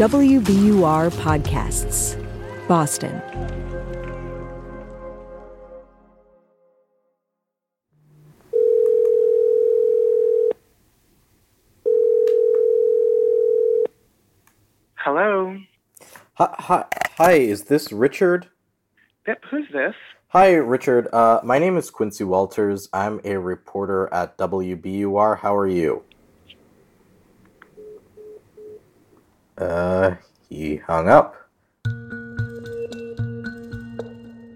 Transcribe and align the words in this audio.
WBUR 0.00 1.10
Podcasts, 1.20 2.16
Boston. 2.66 3.20
Hello. 14.94 15.58
Hi, 16.36 16.54
hi, 16.58 16.84
hi, 17.18 17.32
is 17.32 17.64
this 17.64 17.92
Richard? 17.92 18.48
Yep, 19.26 19.44
who's 19.50 19.66
this? 19.70 19.94
Hi, 20.28 20.54
Richard. 20.54 21.08
Uh, 21.12 21.42
my 21.44 21.58
name 21.58 21.76
is 21.76 21.90
Quincy 21.90 22.24
Walters. 22.24 22.88
I'm 22.94 23.20
a 23.22 23.36
reporter 23.36 24.08
at 24.14 24.38
WBUR. 24.38 25.40
How 25.40 25.54
are 25.54 25.68
you? 25.68 26.04
Uh, 29.60 30.14
he 30.48 30.76
hung 30.76 31.08
up. 31.08 31.36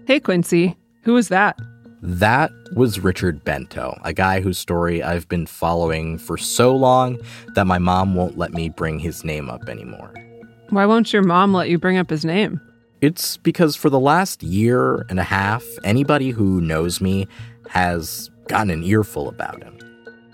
Hey, 0.07 0.19
Quincy. 0.19 0.75
Who 1.03 1.13
was 1.13 1.29
that? 1.29 1.57
That 2.01 2.51
was 2.75 2.99
Richard 2.99 3.43
Bento, 3.43 3.99
a 4.03 4.13
guy 4.13 4.41
whose 4.41 4.57
story 4.57 5.01
I've 5.01 5.27
been 5.29 5.45
following 5.45 6.17
for 6.17 6.37
so 6.37 6.75
long 6.75 7.19
that 7.55 7.65
my 7.65 7.77
mom 7.77 8.15
won't 8.15 8.37
let 8.37 8.53
me 8.53 8.69
bring 8.69 8.99
his 8.99 9.23
name 9.23 9.49
up 9.49 9.69
anymore. 9.69 10.13
Why 10.69 10.85
won't 10.85 11.13
your 11.13 11.23
mom 11.23 11.53
let 11.53 11.69
you 11.69 11.77
bring 11.77 11.97
up 11.97 12.09
his 12.09 12.25
name? 12.25 12.59
It's 13.01 13.37
because 13.37 13.75
for 13.75 13.89
the 13.89 13.99
last 13.99 14.43
year 14.43 15.05
and 15.09 15.19
a 15.19 15.23
half, 15.23 15.63
anybody 15.83 16.31
who 16.31 16.61
knows 16.61 17.01
me 17.01 17.27
has 17.69 18.29
gotten 18.47 18.69
an 18.69 18.83
earful 18.83 19.27
about 19.27 19.63
him. 19.63 19.77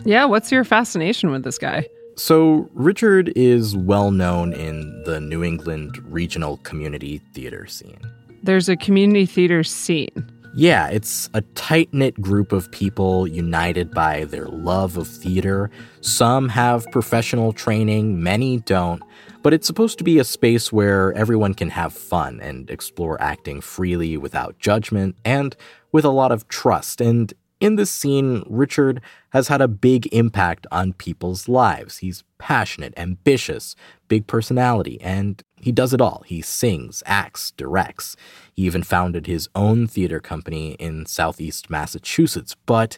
Yeah, 0.05 0.25
what's 0.25 0.51
your 0.51 0.63
fascination 0.63 1.31
with 1.31 1.43
this 1.43 1.57
guy? 1.57 1.85
So, 2.23 2.69
Richard 2.75 3.33
is 3.35 3.75
well 3.75 4.11
known 4.11 4.53
in 4.53 5.01
the 5.05 5.19
New 5.19 5.43
England 5.43 5.97
regional 6.05 6.57
community 6.57 7.17
theater 7.33 7.65
scene. 7.65 7.99
There's 8.43 8.69
a 8.69 8.77
community 8.77 9.25
theater 9.25 9.63
scene. 9.63 10.31
Yeah, 10.53 10.87
it's 10.89 11.31
a 11.33 11.41
tight 11.55 11.91
knit 11.95 12.21
group 12.21 12.51
of 12.51 12.71
people 12.71 13.27
united 13.27 13.89
by 13.89 14.25
their 14.25 14.45
love 14.45 14.97
of 14.97 15.07
theater. 15.07 15.71
Some 16.01 16.47
have 16.49 16.85
professional 16.91 17.53
training, 17.53 18.21
many 18.21 18.59
don't, 18.59 19.01
but 19.41 19.51
it's 19.51 19.65
supposed 19.65 19.97
to 19.97 20.03
be 20.03 20.19
a 20.19 20.23
space 20.23 20.71
where 20.71 21.13
everyone 21.13 21.55
can 21.55 21.71
have 21.71 21.91
fun 21.91 22.39
and 22.39 22.69
explore 22.69 23.19
acting 23.19 23.61
freely 23.61 24.15
without 24.15 24.59
judgment 24.59 25.15
and 25.25 25.55
with 25.91 26.05
a 26.05 26.09
lot 26.09 26.31
of 26.31 26.47
trust. 26.49 27.01
And 27.01 27.33
in 27.61 27.75
this 27.75 27.91
scene, 27.91 28.43
Richard 28.49 29.01
has 29.29 29.47
had 29.47 29.61
a 29.61 29.67
big 29.67 30.07
impact 30.11 30.65
on 30.71 30.93
people's 30.93 31.47
lives. 31.47 31.99
He's 31.99 32.23
passionate, 32.39 32.93
ambitious, 32.97 33.75
big 34.07 34.25
personality, 34.25 34.99
and 34.99 35.41
he 35.55 35.71
does 35.71 35.93
it 35.93 36.01
all. 36.01 36.23
He 36.25 36.41
sings, 36.41 37.03
acts, 37.05 37.51
directs. 37.51 38.17
He 38.53 38.63
even 38.63 38.81
founded 38.81 39.27
his 39.27 39.47
own 39.53 39.85
theater 39.87 40.19
company 40.19 40.71
in 40.73 41.05
southeast 41.05 41.69
Massachusetts. 41.69 42.55
But 42.65 42.97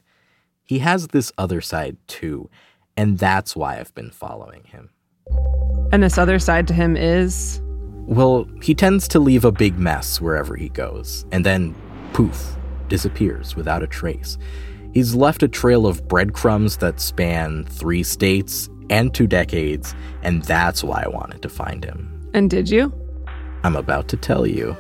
he 0.64 0.80
has 0.80 1.10
this 1.10 1.34
other 1.38 1.60
side 1.60 1.98
too, 2.08 2.50
and 2.96 3.20
that's 3.20 3.56
why 3.56 3.80
I've 3.80 3.94
been 3.94 4.12
following 4.12 4.64
him. 4.64 4.92
And 5.92 6.02
this 6.02 6.18
other 6.18 6.40
side 6.40 6.68
to 6.70 6.74
him 6.74 6.96
is? 6.96 7.62
Well, 8.06 8.48
he 8.62 8.74
tends 8.74 9.10
to 9.10 9.20
leave 9.20 9.44
a 9.44 9.52
big 9.52 9.78
mess 9.78 10.22
wherever 10.22 10.56
he 10.56 10.70
goes, 10.70 11.26
and 11.34 11.46
then 11.46 11.76
poof, 12.14 12.56
disappears 12.94 13.56
without 13.56 13.82
a 13.82 13.88
trace. 13.88 14.38
He's 14.94 15.16
left 15.16 15.42
a 15.42 15.48
trail 15.48 15.88
of 15.88 16.08
breadcrumbs 16.08 16.78
that 16.78 17.00
span 17.00 17.64
three 17.64 18.04
states 18.04 18.70
and 18.92 19.12
two 19.12 19.26
decades, 19.26 19.96
and 20.22 20.44
that's 20.44 20.84
why 20.84 21.02
I 21.04 21.08
wanted 21.08 21.42
to 21.42 21.50
find 21.50 21.84
him. 21.84 22.30
And 22.36 22.52
did 22.52 22.70
you? 22.70 22.94
I'm 23.64 23.76
about 23.76 24.10
to 24.10 24.18
tell 24.18 24.46
you. 24.46 24.78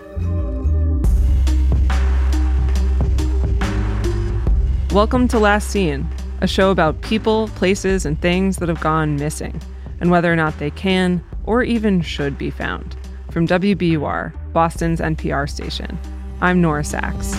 Welcome 4.92 5.28
to 5.30 5.40
Last 5.40 5.72
Seen, 5.72 6.08
a 6.42 6.46
show 6.46 6.70
about 6.70 7.02
people, 7.02 7.48
places, 7.56 8.06
and 8.06 8.22
things 8.22 8.58
that 8.58 8.70
have 8.70 8.80
gone 8.80 9.16
missing, 9.16 9.60
and 10.00 10.12
whether 10.12 10.32
or 10.32 10.36
not 10.36 10.60
they 10.60 10.70
can 10.70 11.24
or 11.46 11.64
even 11.64 12.04
should 12.04 12.38
be 12.38 12.52
found. 12.52 12.96
From 13.32 13.48
WBUR, 13.48 14.54
Boston's 14.54 15.00
NPR 15.00 15.50
station, 15.50 15.98
I'm 16.42 16.62
Nora 16.62 16.84
Saks. 16.84 17.38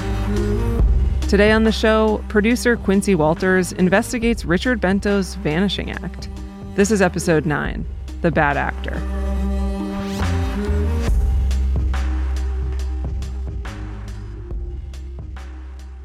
Today 1.29 1.51
on 1.51 1.65
the 1.65 1.73
show, 1.73 2.23
producer 2.29 2.77
Quincy 2.77 3.15
Walters 3.15 3.73
investigates 3.73 4.45
Richard 4.45 4.81
Bento's 4.81 5.35
vanishing 5.37 5.91
act. 5.91 6.29
This 6.75 6.91
is 6.91 7.03
episode 7.03 7.47
9 7.47 7.85
The 8.23 8.31
Bad 8.31 8.57
Actor. 8.57 9.14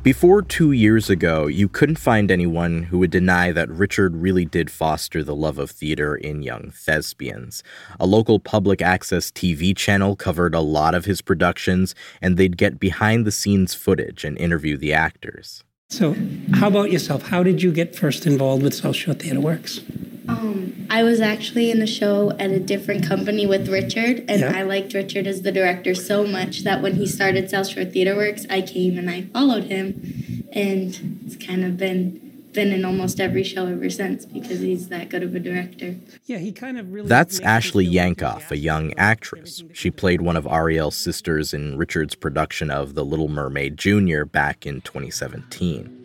Before 0.02 0.42
two 0.42 0.72
years 0.72 1.10
ago, 1.10 1.48
you 1.48 1.68
couldn't 1.68 1.98
find 1.98 2.32
anyone 2.32 2.84
who 2.84 3.00
would 3.00 3.12
deny 3.12 3.52
that 3.52 3.70
Richard 3.70 4.16
really 4.16 4.46
did 4.46 4.72
foster 4.72 5.26
the 5.26 5.36
love 5.36 5.60
of 5.60 5.70
theater 5.70 6.16
in 6.16 6.42
young 6.42 6.72
thespians. 6.74 7.64
A 8.00 8.06
local 8.06 8.40
public 8.40 8.82
access 8.82 9.30
TV 9.30 9.76
channel 9.76 10.16
covered 10.16 10.56
a 10.56 10.62
lot 10.62 10.96
of 10.96 11.04
his 11.04 11.22
productions, 11.22 11.96
and 12.22 12.38
they'd 12.38 12.56
get 12.56 12.80
behind 12.80 13.26
the 13.26 13.32
scenes 13.32 13.74
footage 13.74 14.24
and 14.24 14.38
interview 14.38 14.78
the 14.78 14.94
actors. 14.94 15.66
So, 15.92 16.16
how 16.54 16.68
about 16.68 16.92
yourself? 16.92 17.24
How 17.30 17.42
did 17.42 17.64
you 17.64 17.72
get 17.72 17.96
first 17.96 18.28
involved 18.28 18.62
with 18.62 18.76
South 18.76 18.96
Shore 18.96 19.16
Theater 19.16 19.40
Works? 19.40 19.80
Um, 20.28 20.86
I 20.88 21.02
was 21.02 21.20
actually 21.20 21.72
in 21.72 21.82
a 21.82 21.88
show 21.88 22.30
at 22.38 22.52
a 22.52 22.60
different 22.60 23.08
company 23.08 23.48
with 23.48 23.68
Richard, 23.70 24.24
and 24.28 24.42
Yeah. 24.42 24.54
I 24.56 24.62
liked 24.62 24.94
Richard 24.94 25.26
as 25.26 25.42
the 25.42 25.52
director 25.52 25.96
so 25.96 26.28
much 26.28 26.64
that 26.64 26.84
when 26.84 26.94
he 26.94 27.08
started 27.08 27.50
South 27.50 27.70
Shore 27.70 27.86
Theater 27.86 28.16
Works, 28.16 28.46
I 28.52 28.62
came 28.62 29.00
and 29.00 29.10
I 29.10 29.24
followed 29.34 29.64
him, 29.64 30.46
and 30.54 31.22
it's 31.26 31.36
kind 31.44 31.66
of 31.66 31.76
been 31.78 32.22
been 32.54 32.72
in 32.72 32.86
almost 32.86 33.20
every 33.20 33.44
show 33.44 33.68
ever 33.68 33.90
since 33.90 34.26
because 34.26 34.60
he's 34.60 34.90
that 34.90 35.10
good 35.10 35.24
of 35.24 35.36
a 35.36 35.40
director. 35.40 35.96
Yeah, 36.26 36.38
he 36.38 36.52
kind 36.52 36.80
of 36.80 36.92
really. 36.92 37.08
That's 37.08 37.40
Ashley 37.40 37.88
us 37.88 37.94
Yankoff, 37.94 38.52
a 38.52 38.58
young 38.58 38.94
actress. 38.96 39.64
She 39.74 39.92
played 39.92 40.22
one 40.22 40.36
of 40.36 40.48
Ariel's 40.48 40.96
sisters 40.96 41.54
in 41.54 41.78
Richard's 41.78 42.16
production 42.16 42.72
of 42.72 42.96
The 42.96 43.06
Little 43.06 43.28
Mermaid 43.28 43.78
Jr. 43.78 44.24
back 44.26 44.66
in 44.66 44.82
2017. 44.82 45.96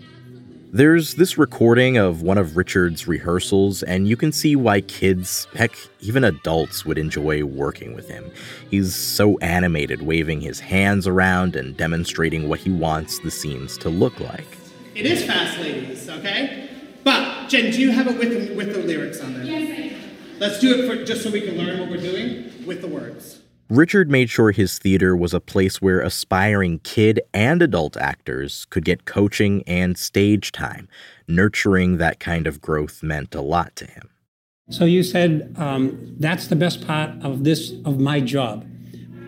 There's 0.72 1.15
this 1.15 1.38
recording 1.38 1.99
of 1.99 2.22
one 2.22 2.37
of 2.37 2.56
Richard's 2.56 3.06
rehearsals, 3.06 3.84
and 3.84 4.09
you 4.09 4.16
can 4.16 4.32
see 4.32 4.56
why 4.56 4.81
kids, 4.81 5.47
heck, 5.55 5.71
even 6.00 6.25
adults, 6.25 6.84
would 6.84 6.99
enjoy 6.99 7.44
working 7.44 7.94
with 7.94 8.09
him. 8.09 8.28
He's 8.71 8.93
so 8.93 9.38
animated, 9.38 10.03
waving 10.03 10.41
his 10.41 10.59
hands 10.59 11.06
around 11.06 11.55
and 11.55 11.76
demonstrating 11.76 12.49
what 12.49 12.59
he 12.59 12.71
wants 12.71 13.21
the 13.21 13.31
scenes 13.31 13.78
to 13.78 13.88
look 13.88 14.19
like. 14.19 14.63
It 14.94 15.06
is 15.06 15.25
fast, 15.25 15.59
ladies, 15.59 16.09
okay? 16.09 16.71
But, 17.03 17.49
Jen, 17.49 17.72
do 17.72 17.81
you 17.81 17.91
have 17.91 18.06
it 18.06 18.16
with 18.16 18.49
the, 18.49 18.55
with 18.55 18.72
the 18.72 18.78
lyrics 18.78 19.21
on 19.21 19.34
there? 19.34 19.43
Yes, 19.43 19.71
I 19.71 19.88
do. 19.88 19.97
Let's 20.38 20.60
do 20.60 20.75
it 20.75 20.87
for, 20.87 21.05
just 21.05 21.22
so 21.22 21.31
we 21.31 21.41
can 21.41 21.56
learn 21.59 21.81
what 21.81 21.91
we're 21.91 21.97
doing 22.00 22.53
with 22.65 22.81
the 22.81 22.87
words. 22.87 23.41
Richard 23.69 24.09
made 24.10 24.31
sure 24.31 24.53
his 24.53 24.78
theater 24.78 25.17
was 25.17 25.35
a 25.35 25.41
place 25.41 25.82
where 25.82 26.00
aspiring 26.00 26.79
kid 26.81 27.20
and 27.32 27.61
adult 27.61 27.96
actors 27.96 28.67
could 28.70 28.85
get 28.85 29.05
coaching 29.05 29.64
and 29.67 29.99
stage 29.99 30.52
time. 30.52 30.88
Nurturing 31.26 31.97
that 31.97 32.20
kind 32.20 32.47
of 32.47 32.61
growth 32.61 33.02
meant 33.02 33.35
a 33.35 33.40
lot 33.40 33.75
to 33.76 33.87
him. 33.87 34.11
So 34.70 34.85
you 34.85 35.02
said 35.02 35.55
um, 35.58 36.14
that's 36.19 36.47
the 36.47 36.56
best 36.56 36.87
part 36.87 37.11
of 37.23 37.44
this 37.44 37.73
of 37.85 37.99
my 37.99 38.20
job, 38.20 38.64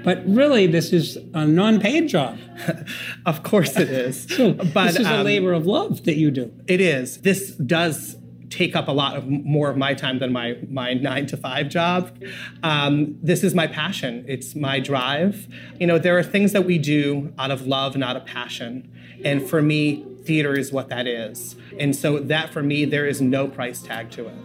but 0.06 0.24
really 0.24 0.68
this 0.68 0.92
is 0.92 1.18
a 1.34 1.44
non-paid 1.44 2.08
job. 2.08 2.38
Of 3.26 3.42
course 3.42 3.76
it 3.76 3.90
is. 3.90 4.24
So 4.36 4.52
but 4.52 4.86
this 4.86 5.00
is 5.00 5.06
a 5.06 5.18
um, 5.18 5.24
labor 5.24 5.52
of 5.52 5.66
love 5.66 6.04
that 6.04 6.16
you 6.16 6.30
do. 6.30 6.52
It 6.68 6.80
is. 6.80 7.18
This 7.22 7.50
does 7.56 8.16
take 8.48 8.76
up 8.76 8.86
a 8.86 8.92
lot 8.92 9.16
of 9.16 9.26
more 9.26 9.68
of 9.68 9.76
my 9.76 9.94
time 9.94 10.20
than 10.20 10.32
my 10.32 10.58
my 10.68 10.94
nine 10.94 11.26
to 11.26 11.36
five 11.36 11.68
job. 11.68 12.16
Um, 12.62 13.18
this 13.20 13.42
is 13.42 13.52
my 13.52 13.66
passion. 13.66 14.24
It's 14.28 14.54
my 14.54 14.78
drive. 14.78 15.48
You 15.80 15.88
know, 15.88 15.98
there 15.98 16.16
are 16.16 16.22
things 16.22 16.52
that 16.52 16.64
we 16.64 16.78
do 16.78 17.32
out 17.36 17.50
of 17.50 17.66
love 17.66 17.96
and 17.96 18.04
out 18.04 18.16
of 18.16 18.24
passion, 18.24 18.88
and 19.24 19.42
for 19.42 19.60
me, 19.60 20.04
theater 20.22 20.54
is 20.56 20.70
what 20.70 20.88
that 20.90 21.08
is. 21.08 21.56
And 21.80 21.96
so 21.96 22.20
that 22.20 22.52
for 22.52 22.62
me, 22.62 22.84
there 22.84 23.06
is 23.06 23.20
no 23.20 23.48
price 23.48 23.82
tag 23.82 24.12
to 24.12 24.28
it. 24.28 24.38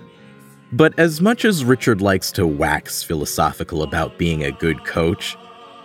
But 0.74 0.98
as 0.98 1.22
much 1.22 1.44
as 1.44 1.66
Richard 1.66 2.02
likes 2.02 2.32
to 2.32 2.48
wax 2.48 3.04
philosophical 3.04 3.84
about 3.84 4.18
being 4.18 4.44
a 4.44 4.52
good 4.52 4.86
coach, 4.86 5.38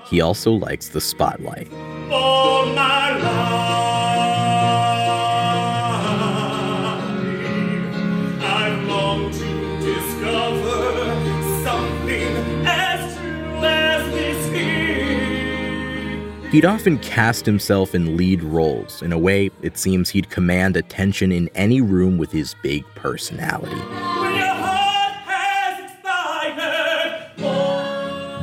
he 0.09 0.21
also 0.21 0.53
likes 0.53 0.89
the 0.89 1.01
spotlight. 1.01 1.69
He'd 16.57 16.65
often 16.65 16.99
cast 17.01 17.45
himself 17.45 17.95
in 17.95 18.17
lead 18.17 18.43
roles. 18.43 19.03
In 19.03 19.13
a 19.13 19.19
way, 19.19 19.51
it 19.61 19.77
seems 19.77 20.09
he'd 20.09 20.31
command 20.31 20.75
attention 20.75 21.31
in 21.31 21.51
any 21.55 21.83
room 21.83 22.17
with 22.17 22.33
his 22.33 22.55
big 22.63 22.83
personality. 22.95 24.06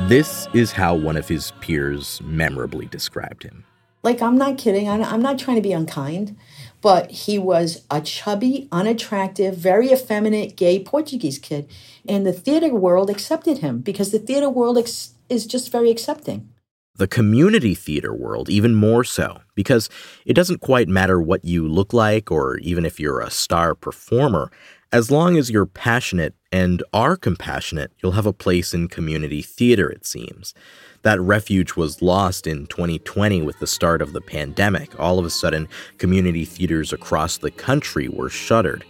This 0.08 0.48
is 0.52 0.70
how 0.70 0.94
one 0.94 1.16
of 1.16 1.28
his 1.28 1.52
peers 1.60 2.20
memorably 2.22 2.84
described 2.84 3.42
him. 3.42 3.64
Like, 4.02 4.20
I'm 4.20 4.36
not 4.36 4.58
kidding. 4.58 4.86
I'm 4.86 5.22
not 5.22 5.38
trying 5.38 5.56
to 5.56 5.62
be 5.62 5.72
unkind, 5.72 6.36
but 6.82 7.10
he 7.10 7.38
was 7.38 7.84
a 7.90 8.02
chubby, 8.02 8.68
unattractive, 8.70 9.56
very 9.56 9.90
effeminate 9.90 10.56
gay 10.56 10.78
Portuguese 10.84 11.38
kid. 11.38 11.70
And 12.06 12.26
the 12.26 12.34
theater 12.34 12.74
world 12.74 13.08
accepted 13.08 13.58
him 13.58 13.78
because 13.78 14.12
the 14.12 14.18
theater 14.18 14.50
world 14.50 14.76
ex- 14.76 15.14
is 15.30 15.46
just 15.46 15.72
very 15.72 15.90
accepting 15.90 16.50
the 16.96 17.08
community 17.08 17.74
theater 17.74 18.14
world 18.14 18.48
even 18.48 18.74
more 18.74 19.02
so, 19.02 19.40
because 19.54 19.90
it 20.24 20.34
doesn't 20.34 20.60
quite 20.60 20.88
matter 20.88 21.20
what 21.20 21.44
you 21.44 21.66
look 21.66 21.92
like 21.92 22.30
or 22.30 22.58
even 22.58 22.86
if 22.86 23.00
you're 23.00 23.20
a 23.20 23.30
star 23.30 23.74
performer. 23.74 24.50
As 24.94 25.10
long 25.10 25.36
as 25.36 25.50
you're 25.50 25.66
passionate 25.66 26.36
and 26.52 26.80
are 26.92 27.16
compassionate, 27.16 27.90
you'll 28.00 28.12
have 28.12 28.26
a 28.26 28.32
place 28.32 28.72
in 28.72 28.86
community 28.86 29.42
theater, 29.42 29.90
it 29.90 30.06
seems. 30.06 30.54
That 31.02 31.20
refuge 31.20 31.74
was 31.74 32.00
lost 32.00 32.46
in 32.46 32.68
2020 32.68 33.42
with 33.42 33.58
the 33.58 33.66
start 33.66 34.00
of 34.00 34.12
the 34.12 34.20
pandemic. 34.20 34.96
All 35.00 35.18
of 35.18 35.26
a 35.26 35.30
sudden, 35.30 35.66
community 35.98 36.44
theaters 36.44 36.92
across 36.92 37.38
the 37.38 37.50
country 37.50 38.08
were 38.08 38.30
shuttered, 38.30 38.84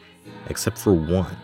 except 0.51 0.77
for 0.77 0.93
one. 0.93 1.39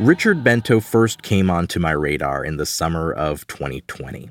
Richard 0.00 0.42
Bento 0.42 0.80
first 0.80 1.22
came 1.22 1.48
onto 1.48 1.78
my 1.78 1.92
radar 1.92 2.44
in 2.44 2.56
the 2.56 2.66
summer 2.66 3.12
of 3.12 3.46
2020. 3.46 4.30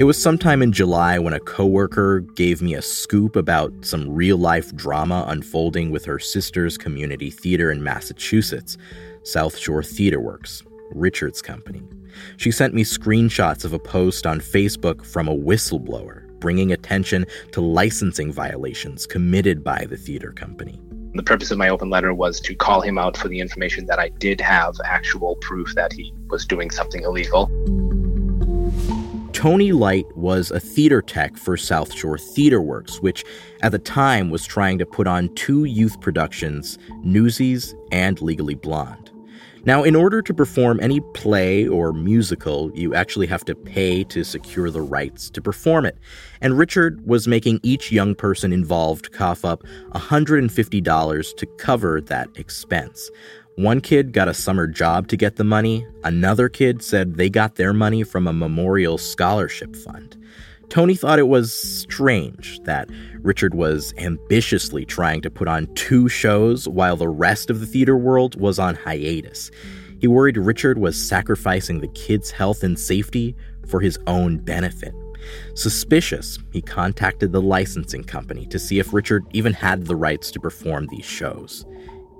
It 0.00 0.04
was 0.04 0.20
sometime 0.20 0.62
in 0.62 0.72
July 0.72 1.18
when 1.18 1.34
a 1.34 1.40
coworker 1.40 2.20
gave 2.20 2.62
me 2.62 2.72
a 2.72 2.80
scoop 2.80 3.36
about 3.36 3.70
some 3.82 4.08
real-life 4.08 4.74
drama 4.74 5.26
unfolding 5.28 5.90
with 5.90 6.06
her 6.06 6.18
sister's 6.18 6.78
community 6.78 7.30
theater 7.30 7.70
in 7.70 7.82
Massachusetts, 7.82 8.78
South 9.24 9.58
Shore 9.58 9.82
Theater 9.82 10.18
Works, 10.18 10.62
Richard's 10.92 11.42
company. 11.42 11.82
She 12.38 12.50
sent 12.50 12.72
me 12.72 12.82
screenshots 12.82 13.66
of 13.66 13.74
a 13.74 13.78
post 13.78 14.26
on 14.26 14.40
Facebook 14.40 15.04
from 15.04 15.28
a 15.28 15.36
whistleblower 15.36 16.26
bringing 16.40 16.72
attention 16.72 17.26
to 17.52 17.60
licensing 17.60 18.32
violations 18.32 19.06
committed 19.06 19.62
by 19.62 19.84
the 19.84 19.98
theater 19.98 20.32
company. 20.32 20.80
The 21.14 21.22
purpose 21.24 21.50
of 21.50 21.58
my 21.58 21.68
open 21.68 21.90
letter 21.90 22.14
was 22.14 22.40
to 22.40 22.54
call 22.54 22.80
him 22.80 22.96
out 22.96 23.16
for 23.16 23.28
the 23.28 23.40
information 23.40 23.86
that 23.86 23.98
I 23.98 24.10
did 24.10 24.40
have 24.40 24.76
actual 24.84 25.36
proof 25.36 25.74
that 25.74 25.92
he 25.92 26.14
was 26.28 26.46
doing 26.46 26.70
something 26.70 27.02
illegal. 27.02 27.50
Tony 29.32 29.72
Light 29.72 30.06
was 30.16 30.50
a 30.50 30.60
theater 30.60 31.02
tech 31.02 31.36
for 31.36 31.56
South 31.56 31.94
Shore 31.94 32.18
Theater 32.18 32.60
Works, 32.60 33.00
which 33.00 33.24
at 33.62 33.72
the 33.72 33.78
time 33.78 34.30
was 34.30 34.46
trying 34.46 34.78
to 34.78 34.86
put 34.86 35.06
on 35.06 35.34
two 35.34 35.64
youth 35.64 36.00
productions, 36.00 36.78
Newsies 37.02 37.74
and 37.90 38.20
Legally 38.20 38.54
Blonde. 38.54 39.09
Now, 39.64 39.82
in 39.82 39.94
order 39.94 40.22
to 40.22 40.32
perform 40.32 40.80
any 40.80 41.00
play 41.14 41.68
or 41.68 41.92
musical, 41.92 42.70
you 42.74 42.94
actually 42.94 43.26
have 43.26 43.44
to 43.44 43.54
pay 43.54 44.04
to 44.04 44.24
secure 44.24 44.70
the 44.70 44.80
rights 44.80 45.28
to 45.30 45.42
perform 45.42 45.84
it. 45.84 45.98
And 46.40 46.56
Richard 46.56 47.06
was 47.06 47.28
making 47.28 47.60
each 47.62 47.92
young 47.92 48.14
person 48.14 48.52
involved 48.52 49.12
cough 49.12 49.44
up 49.44 49.62
$150 49.92 51.36
to 51.36 51.46
cover 51.58 52.00
that 52.00 52.28
expense. 52.36 53.10
One 53.56 53.82
kid 53.82 54.14
got 54.14 54.28
a 54.28 54.34
summer 54.34 54.66
job 54.66 55.08
to 55.08 55.16
get 55.18 55.36
the 55.36 55.44
money, 55.44 55.86
another 56.04 56.48
kid 56.48 56.82
said 56.82 57.16
they 57.16 57.28
got 57.28 57.56
their 57.56 57.74
money 57.74 58.02
from 58.02 58.26
a 58.26 58.32
memorial 58.32 58.96
scholarship 58.96 59.76
fund. 59.76 60.16
Tony 60.70 60.94
thought 60.94 61.18
it 61.18 61.28
was 61.28 61.52
strange 61.52 62.60
that 62.60 62.88
Richard 63.22 63.54
was 63.54 63.92
ambitiously 63.98 64.84
trying 64.84 65.20
to 65.22 65.30
put 65.30 65.48
on 65.48 65.72
two 65.74 66.08
shows 66.08 66.68
while 66.68 66.96
the 66.96 67.08
rest 67.08 67.50
of 67.50 67.60
the 67.60 67.66
theater 67.66 67.96
world 67.96 68.40
was 68.40 68.58
on 68.58 68.74
hiatus. 68.74 69.50
He 70.00 70.06
worried 70.06 70.36
Richard 70.36 70.78
was 70.78 70.96
sacrificing 70.96 71.80
the 71.80 71.88
kids' 71.88 72.30
health 72.30 72.62
and 72.62 72.78
safety 72.78 73.36
for 73.68 73.80
his 73.80 73.98
own 74.06 74.38
benefit. 74.38 74.94
Suspicious, 75.54 76.38
he 76.52 76.62
contacted 76.62 77.32
the 77.32 77.42
licensing 77.42 78.04
company 78.04 78.46
to 78.46 78.58
see 78.58 78.78
if 78.78 78.94
Richard 78.94 79.24
even 79.32 79.52
had 79.52 79.86
the 79.86 79.96
rights 79.96 80.30
to 80.30 80.40
perform 80.40 80.86
these 80.86 81.04
shows. 81.04 81.66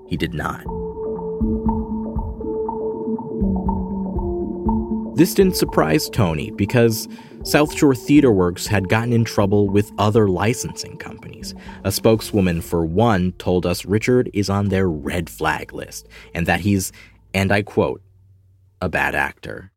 He 0.06 0.16
did 0.16 0.34
not. 0.34 0.64
This 5.20 5.34
didn't 5.34 5.56
surprise 5.56 6.08
Tony 6.08 6.50
because 6.50 7.06
South 7.44 7.76
Shore 7.76 7.94
Theater 7.94 8.32
Works 8.32 8.66
had 8.66 8.88
gotten 8.88 9.12
in 9.12 9.26
trouble 9.26 9.68
with 9.68 9.92
other 9.98 10.28
licensing 10.28 10.96
companies. 10.96 11.54
A 11.84 11.92
spokeswoman 11.92 12.62
for 12.62 12.86
one 12.86 13.32
told 13.32 13.66
us 13.66 13.84
Richard 13.84 14.30
is 14.32 14.48
on 14.48 14.70
their 14.70 14.88
red 14.88 15.28
flag 15.28 15.74
list 15.74 16.08
and 16.34 16.46
that 16.46 16.60
he's, 16.60 16.90
and 17.34 17.52
I 17.52 17.60
quote, 17.60 18.00
a 18.80 18.88
bad 18.88 19.14
actor. 19.14 19.70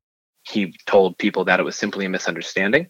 He 0.43 0.77
told 0.85 1.17
people 1.17 1.43
that 1.43 1.59
it 1.59 1.63
was 1.63 1.75
simply 1.75 2.05
a 2.05 2.09
misunderstanding 2.09 2.87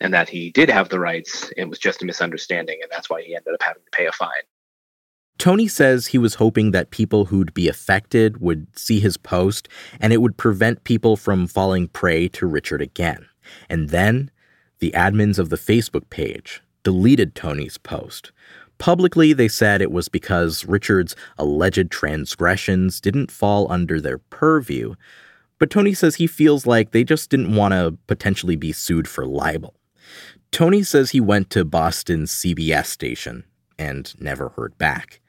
and 0.00 0.12
that 0.12 0.28
he 0.28 0.50
did 0.50 0.68
have 0.68 0.88
the 0.88 0.98
rights. 0.98 1.52
It 1.56 1.68
was 1.68 1.78
just 1.78 2.02
a 2.02 2.04
misunderstanding, 2.04 2.80
and 2.82 2.90
that's 2.90 3.08
why 3.08 3.22
he 3.22 3.36
ended 3.36 3.54
up 3.54 3.62
having 3.62 3.84
to 3.84 3.96
pay 3.96 4.06
a 4.06 4.12
fine. 4.12 4.32
Tony 5.38 5.68
says 5.68 6.06
he 6.06 6.18
was 6.18 6.36
hoping 6.36 6.70
that 6.70 6.90
people 6.90 7.26
who'd 7.26 7.52
be 7.52 7.68
affected 7.68 8.40
would 8.40 8.66
see 8.78 9.00
his 9.00 9.16
post 9.16 9.68
and 10.00 10.12
it 10.12 10.22
would 10.22 10.36
prevent 10.36 10.84
people 10.84 11.16
from 11.16 11.46
falling 11.46 11.88
prey 11.88 12.28
to 12.28 12.46
Richard 12.46 12.80
again. 12.80 13.26
And 13.68 13.90
then 13.90 14.30
the 14.78 14.92
admins 14.92 15.38
of 15.38 15.50
the 15.50 15.56
Facebook 15.56 16.08
page 16.10 16.62
deleted 16.82 17.34
Tony's 17.34 17.78
post. 17.78 18.32
Publicly, 18.78 19.32
they 19.32 19.48
said 19.48 19.80
it 19.80 19.90
was 19.90 20.08
because 20.08 20.64
Richard's 20.66 21.16
alleged 21.38 21.90
transgressions 21.90 23.00
didn't 23.00 23.30
fall 23.30 23.70
under 23.72 24.00
their 24.00 24.18
purview, 24.18 24.94
but 25.58 25.70
Tony 25.70 25.94
says 25.94 26.16
he 26.16 26.26
feels 26.26 26.66
like 26.66 26.90
they 26.90 27.04
just 27.04 27.30
didn't 27.30 27.56
want 27.56 27.72
to 27.72 27.96
potentially 28.06 28.56
be 28.56 28.72
sued 28.72 29.08
for 29.08 29.26
libel. 29.26 29.74
Tony 30.50 30.82
says 30.82 31.10
he 31.10 31.20
went 31.20 31.50
to 31.50 31.64
Boston's 31.64 32.30
CBS 32.30 32.86
station 32.86 33.44
and 33.78 34.14
never 34.20 34.50
heard 34.50 34.76
back. 34.78 35.20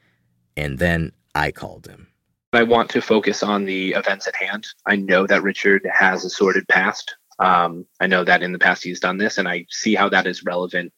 And 0.57 0.79
then 0.79 1.13
I 1.35 1.51
called 1.51 1.87
him. 1.87 2.07
I 2.51 2.63
want 2.63 2.89
to 2.91 3.01
focus 3.01 3.43
on 3.43 3.65
the 3.65 3.91
events 3.91 4.27
at 4.27 4.35
hand. 4.35 4.67
I 4.85 4.95
know 4.95 5.27
that 5.27 5.43
Richard 5.43 5.87
has 5.93 6.25
a 6.25 6.29
sordid 6.29 6.67
past. 6.67 7.15
Um, 7.39 7.85
I 7.99 8.07
know 8.07 8.23
that 8.23 8.41
in 8.41 8.51
the 8.51 8.59
past 8.59 8.83
he's 8.83 8.99
done 8.99 9.17
this, 9.17 9.37
and 9.37 9.47
I 9.47 9.67
see 9.69 9.93
how 9.93 10.09
that 10.09 10.25
is 10.25 10.43
relevant 10.43 10.91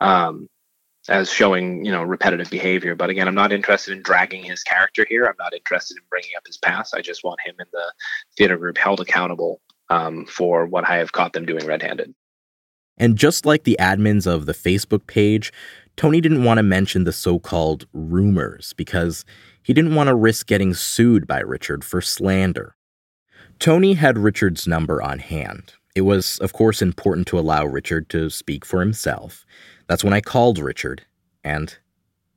um, 0.00 0.48
as 1.08 1.32
showing, 1.32 1.84
you 1.84 1.90
know, 1.90 2.04
repetitive 2.04 2.50
behavior. 2.50 2.94
But 2.94 3.10
again, 3.10 3.26
I'm 3.26 3.34
not 3.34 3.50
interested 3.50 3.96
in 3.96 4.02
dragging 4.02 4.44
his 4.44 4.62
character 4.62 5.04
here. 5.08 5.24
I'm 5.24 5.34
not 5.38 5.54
interested 5.54 5.96
in 5.96 6.04
bringing 6.08 6.30
up 6.36 6.46
his 6.46 6.58
past. 6.58 6.94
I 6.94 7.00
just 7.00 7.24
want 7.24 7.40
him 7.44 7.56
and 7.58 7.68
the 7.72 7.92
theater 8.36 8.56
group 8.56 8.78
held 8.78 9.00
accountable 9.00 9.60
um, 9.88 10.26
for 10.26 10.66
what 10.66 10.88
I 10.88 10.98
have 10.98 11.10
caught 11.10 11.32
them 11.32 11.46
doing 11.46 11.66
red-handed. 11.66 12.14
And 12.96 13.16
just 13.16 13.46
like 13.46 13.64
the 13.64 13.78
admins 13.80 14.26
of 14.26 14.46
the 14.46 14.52
Facebook 14.52 15.06
page, 15.06 15.52
Tony 16.00 16.22
didn't 16.22 16.44
want 16.44 16.56
to 16.56 16.62
mention 16.62 17.04
the 17.04 17.12
so 17.12 17.38
called 17.38 17.86
rumors 17.92 18.72
because 18.72 19.22
he 19.62 19.74
didn't 19.74 19.94
want 19.94 20.08
to 20.08 20.14
risk 20.14 20.46
getting 20.46 20.72
sued 20.72 21.26
by 21.26 21.40
Richard 21.40 21.84
for 21.84 22.00
slander. 22.00 22.74
Tony 23.58 23.92
had 23.92 24.16
Richard's 24.16 24.66
number 24.66 25.02
on 25.02 25.18
hand. 25.18 25.74
It 25.94 26.00
was, 26.00 26.38
of 26.38 26.54
course, 26.54 26.80
important 26.80 27.26
to 27.26 27.38
allow 27.38 27.66
Richard 27.66 28.08
to 28.08 28.30
speak 28.30 28.64
for 28.64 28.80
himself. 28.80 29.44
That's 29.88 30.02
when 30.02 30.14
I 30.14 30.22
called 30.22 30.58
Richard, 30.58 31.02
and 31.44 31.76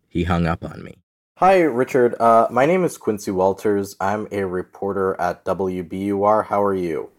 he 0.09 0.25
hung 0.25 0.45
up 0.45 0.65
on 0.65 0.83
me. 0.83 0.97
Hi, 1.37 1.61
Richard. 1.61 2.19
Uh, 2.19 2.47
my 2.51 2.65
name 2.65 2.83
is 2.83 2.97
Quincy 2.97 3.31
Walters. 3.31 3.95
I'm 4.01 4.27
a 4.33 4.43
reporter 4.43 5.15
at 5.21 5.45
WBUR. 5.45 6.47
How 6.47 6.61
are 6.61 6.75
you? 6.75 7.11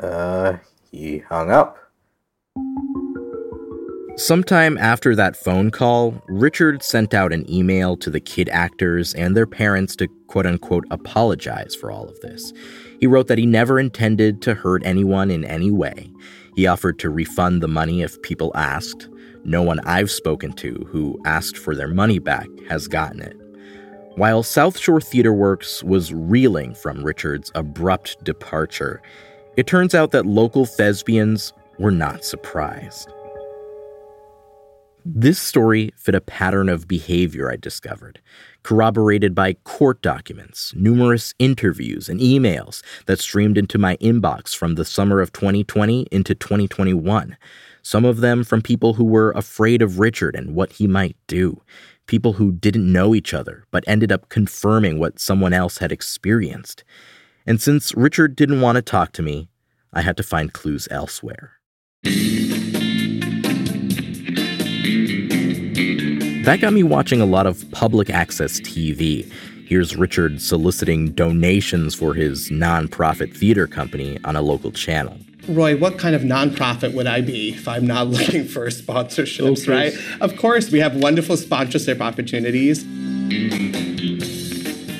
Uh, 0.00 0.56
he 0.90 1.18
hung 1.18 1.52
up. 1.52 1.87
Sometime 4.18 4.76
after 4.78 5.14
that 5.14 5.36
phone 5.36 5.70
call, 5.70 6.20
Richard 6.26 6.82
sent 6.82 7.14
out 7.14 7.32
an 7.32 7.48
email 7.48 7.96
to 7.98 8.10
the 8.10 8.18
kid 8.18 8.48
actors 8.48 9.14
and 9.14 9.36
their 9.36 9.46
parents 9.46 9.94
to 9.94 10.08
quote 10.26 10.44
unquote 10.44 10.84
apologize 10.90 11.76
for 11.76 11.92
all 11.92 12.08
of 12.08 12.18
this. 12.20 12.52
He 12.98 13.06
wrote 13.06 13.28
that 13.28 13.38
he 13.38 13.46
never 13.46 13.78
intended 13.78 14.42
to 14.42 14.54
hurt 14.54 14.82
anyone 14.84 15.30
in 15.30 15.44
any 15.44 15.70
way. 15.70 16.10
He 16.56 16.66
offered 16.66 16.98
to 16.98 17.10
refund 17.10 17.62
the 17.62 17.68
money 17.68 18.02
if 18.02 18.20
people 18.22 18.50
asked. 18.56 19.08
No 19.44 19.62
one 19.62 19.78
I've 19.84 20.10
spoken 20.10 20.52
to 20.54 20.84
who 20.90 21.20
asked 21.24 21.56
for 21.56 21.76
their 21.76 21.86
money 21.86 22.18
back 22.18 22.48
has 22.68 22.88
gotten 22.88 23.22
it. 23.22 23.36
While 24.16 24.42
South 24.42 24.76
Shore 24.76 25.00
Theater 25.00 25.32
Works 25.32 25.84
was 25.84 26.12
reeling 26.12 26.74
from 26.74 27.04
Richard's 27.04 27.52
abrupt 27.54 28.24
departure, 28.24 29.00
it 29.56 29.68
turns 29.68 29.94
out 29.94 30.10
that 30.10 30.26
local 30.26 30.66
thespians 30.66 31.52
were 31.78 31.90
not 31.90 32.24
surprised. 32.24 33.12
This 35.04 35.38
story 35.38 35.92
fit 35.96 36.14
a 36.14 36.20
pattern 36.20 36.68
of 36.68 36.86
behavior 36.86 37.50
I 37.50 37.56
discovered, 37.56 38.20
corroborated 38.62 39.34
by 39.34 39.54
court 39.64 40.02
documents, 40.02 40.74
numerous 40.76 41.34
interviews, 41.38 42.10
and 42.10 42.20
emails 42.20 42.82
that 43.06 43.18
streamed 43.18 43.56
into 43.56 43.78
my 43.78 43.96
inbox 43.98 44.54
from 44.54 44.74
the 44.74 44.84
summer 44.84 45.20
of 45.20 45.32
2020 45.32 46.08
into 46.12 46.34
2021. 46.34 47.38
Some 47.80 48.04
of 48.04 48.18
them 48.18 48.44
from 48.44 48.60
people 48.60 48.94
who 48.94 49.04
were 49.04 49.30
afraid 49.30 49.80
of 49.80 49.98
Richard 49.98 50.36
and 50.36 50.54
what 50.54 50.72
he 50.72 50.86
might 50.86 51.16
do, 51.26 51.62
people 52.06 52.34
who 52.34 52.52
didn't 52.52 52.92
know 52.92 53.14
each 53.14 53.32
other 53.32 53.64
but 53.70 53.84
ended 53.86 54.12
up 54.12 54.28
confirming 54.28 54.98
what 54.98 55.18
someone 55.20 55.54
else 55.54 55.78
had 55.78 55.92
experienced. 55.92 56.84
And 57.46 57.62
since 57.62 57.94
Richard 57.94 58.36
didn't 58.36 58.60
want 58.60 58.76
to 58.76 58.82
talk 58.82 59.12
to 59.12 59.22
me, 59.22 59.48
I 59.92 60.02
had 60.02 60.18
to 60.18 60.22
find 60.22 60.52
clues 60.52 60.86
elsewhere. 60.90 61.57
That 66.48 66.62
got 66.62 66.72
me 66.72 66.82
watching 66.82 67.20
a 67.20 67.26
lot 67.26 67.46
of 67.46 67.70
public 67.72 68.08
access 68.08 68.58
TV. 68.60 69.30
Here's 69.66 69.96
Richard 69.96 70.40
soliciting 70.40 71.10
donations 71.10 71.94
for 71.94 72.14
his 72.14 72.48
nonprofit 72.48 73.36
theater 73.36 73.66
company 73.66 74.18
on 74.24 74.34
a 74.34 74.40
local 74.40 74.72
channel. 74.72 75.18
Roy, 75.46 75.76
what 75.76 75.98
kind 75.98 76.14
of 76.14 76.22
nonprofit 76.22 76.94
would 76.94 77.06
I 77.06 77.20
be 77.20 77.50
if 77.50 77.68
I'm 77.68 77.86
not 77.86 78.06
looking 78.08 78.46
for 78.46 78.66
sponsorships, 78.68 79.68
right? 79.68 79.92
Of 80.22 80.38
course, 80.38 80.70
we 80.70 80.78
have 80.78 80.96
wonderful 80.96 81.36
sponsorship 81.36 82.00
opportunities. 82.00 82.82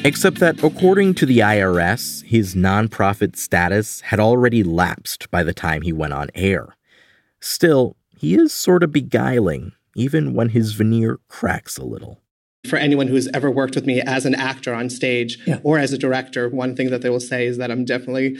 Except 0.05 0.41
that, 0.41 0.63
according 0.63 1.15
to 1.15 1.25
the 1.25 1.39
IRS, 1.39 2.27
his 2.27 2.55
nonprofit 2.55 3.37
status 3.37 4.03
had 4.03 4.21
already 4.21 4.63
lapsed 4.63 5.31
by 5.31 5.43
the 5.43 5.55
time 5.55 5.81
he 5.81 5.95
went 5.95 6.13
on 6.13 6.29
air. 6.35 6.75
Still, 7.41 7.97
he 8.17 8.35
is 8.35 8.53
sort 8.53 8.83
of 8.83 8.93
beguiling, 8.93 9.73
even 9.97 10.35
when 10.35 10.51
his 10.51 10.73
veneer 10.73 11.21
cracks 11.29 11.77
a 11.79 11.85
little. 11.85 12.21
For 12.69 12.77
anyone 12.77 13.07
who's 13.07 13.29
ever 13.29 13.51
worked 13.51 13.75
with 13.77 13.87
me 13.87 14.01
as 14.01 14.27
an 14.27 14.35
actor 14.35 14.75
on 14.75 14.91
stage 14.91 15.39
Yeah. 15.47 15.61
or 15.63 15.79
as 15.79 15.93
a 15.93 15.99
director, 15.99 16.49
one 16.49 16.75
thing 16.75 16.91
that 16.91 17.03
they 17.03 17.11
will 17.11 17.21
say 17.21 17.47
is 17.47 17.57
that 17.59 17.71
I'm 17.71 17.85
definitely 17.85 18.37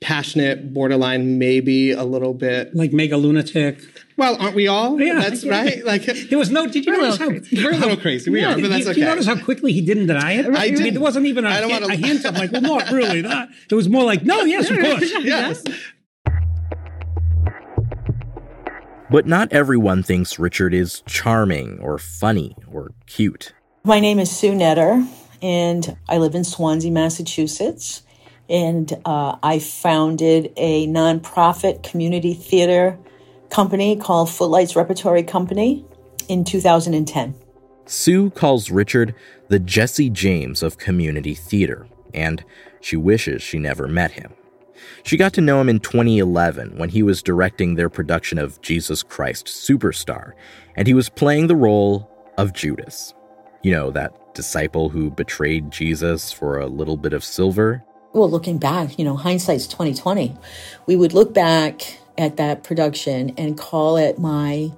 passionate, 0.00 0.74
borderline, 0.74 1.38
maybe 1.38 1.92
a 1.92 2.02
little 2.02 2.34
bit. 2.34 2.74
Like 2.74 2.92
mega 2.92 3.16
lunatic. 3.16 3.78
Well, 4.16 4.36
aren't 4.40 4.56
we 4.56 4.66
all? 4.66 5.00
Yeah, 5.00 5.20
That's 5.20 5.44
yeah. 5.44 5.52
right. 5.62 5.84
Like 5.84 6.04
There 6.28 6.38
was 6.38 6.50
no. 6.50 6.66
Did 6.66 6.84
you 6.84 6.92
notice 6.92 7.18
how 7.18 7.28
little 7.28 7.62
We're 7.64 7.72
a 7.72 7.76
little 7.76 7.96
crazy. 7.96 8.28
We 8.30 8.40
Yeah, 8.40 8.52
are, 8.54 8.60
but 8.60 8.68
that's 8.68 8.84
did 8.84 8.90
okay. 8.90 9.00
you 9.00 9.06
notice 9.06 9.26
how 9.26 9.38
quickly 9.38 9.72
he 9.72 9.80
didn't 9.80 10.08
deny 10.08 10.32
it? 10.32 10.46
I 10.46 10.48
mean, 10.70 10.74
did. 10.74 10.94
There 10.94 11.00
wasn't 11.00 11.26
even 11.26 11.46
a, 11.46 11.50
I 11.50 11.60
don't 11.60 11.70
hint, 11.70 11.82
wanna- 11.82 11.94
a 11.94 11.96
hint 11.96 12.24
of 12.24 12.34
like, 12.36 12.50
well, 12.52 12.60
not 12.62 12.90
really. 12.90 13.22
Not. 13.22 13.48
It 13.70 13.74
was 13.74 13.88
more 13.88 14.02
like, 14.04 14.24
no, 14.24 14.42
yes, 14.42 14.68
of 14.70 14.78
course. 14.80 15.12
yes. 15.24 15.62
But 19.12 19.26
not 19.26 19.52
everyone 19.52 20.02
thinks 20.02 20.38
Richard 20.38 20.72
is 20.72 21.02
charming 21.04 21.78
or 21.80 21.98
funny 21.98 22.56
or 22.72 22.92
cute. 23.04 23.52
My 23.84 24.00
name 24.00 24.18
is 24.18 24.30
Sue 24.30 24.52
Netter, 24.52 25.06
and 25.42 25.98
I 26.08 26.16
live 26.16 26.34
in 26.34 26.44
Swansea, 26.44 26.90
Massachusetts. 26.90 28.04
And 28.48 28.90
uh, 29.04 29.36
I 29.42 29.58
founded 29.58 30.54
a 30.56 30.86
nonprofit 30.86 31.82
community 31.82 32.32
theater 32.32 32.98
company 33.50 33.96
called 33.96 34.30
Footlights 34.30 34.76
Repertory 34.76 35.24
Company 35.24 35.84
in 36.30 36.42
2010. 36.42 37.34
Sue 37.84 38.30
calls 38.30 38.70
Richard 38.70 39.14
the 39.48 39.58
Jesse 39.58 40.08
James 40.08 40.62
of 40.62 40.78
community 40.78 41.34
theater, 41.34 41.86
and 42.14 42.42
she 42.80 42.96
wishes 42.96 43.42
she 43.42 43.58
never 43.58 43.86
met 43.86 44.12
him. 44.12 44.32
She 45.04 45.16
got 45.16 45.32
to 45.34 45.40
know 45.40 45.60
him 45.60 45.68
in 45.68 45.80
2011 45.80 46.78
when 46.78 46.88
he 46.88 47.02
was 47.02 47.22
directing 47.22 47.74
their 47.74 47.88
production 47.88 48.38
of 48.38 48.60
Jesus 48.62 49.02
Christ 49.02 49.46
Superstar, 49.46 50.32
and 50.76 50.86
he 50.86 50.94
was 50.94 51.08
playing 51.08 51.46
the 51.46 51.56
role 51.56 52.10
of 52.38 52.52
Judas. 52.52 53.14
You 53.62 53.72
know, 53.72 53.90
that 53.92 54.14
disciple 54.34 54.88
who 54.88 55.10
betrayed 55.10 55.70
Jesus 55.70 56.32
for 56.32 56.58
a 56.58 56.66
little 56.66 56.96
bit 56.96 57.12
of 57.12 57.24
silver? 57.24 57.84
Well, 58.12 58.30
looking 58.30 58.58
back, 58.58 58.98
you 58.98 59.04
know, 59.04 59.16
hindsight's 59.16 59.66
2020. 59.66 60.36
We 60.86 60.96
would 60.96 61.12
look 61.12 61.32
back 61.32 61.98
at 62.18 62.36
that 62.36 62.62
production 62.62 63.32
and 63.38 63.56
call 63.56 63.96
it 63.96 64.18
my 64.18 64.70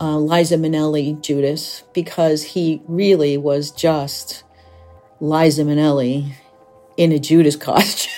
uh, 0.00 0.18
Liza 0.18 0.56
Minnelli 0.56 1.20
Judas 1.20 1.84
because 1.92 2.42
he 2.42 2.82
really 2.88 3.36
was 3.36 3.70
just 3.70 4.42
Liza 5.20 5.62
Minnelli 5.62 6.32
in 6.96 7.12
a 7.12 7.18
Judas 7.18 7.56
costume. 7.68 8.10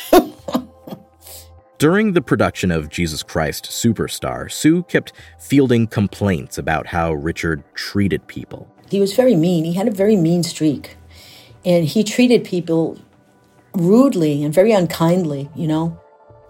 During 1.85 2.15
the 2.15 2.23
production 2.23 2.71
of 2.71 2.89
Jesus 2.89 3.23
Christ 3.23 3.67
Superstar, 3.67 4.51
Sue 4.51 4.85
kept 4.85 5.13
fielding 5.39 5.87
complaints 5.87 6.57
about 6.57 6.87
how 6.87 7.13
Richard 7.13 7.63
treated 7.75 8.27
people. 8.27 8.75
he 8.89 9.01
was 9.01 9.13
very 9.13 9.37
mean. 9.37 9.67
He 9.67 9.75
had 9.75 9.87
a 9.87 9.91
very 9.91 10.17
mean 10.17 10.43
streak. 10.45 10.97
And 11.63 11.85
he 11.85 12.03
treated 12.03 12.43
people 12.43 12.99
rudely 13.75 14.43
and 14.43 14.55
very 14.55 14.73
unkindly, 14.73 15.51
you 15.55 15.69
know. 15.69 16.01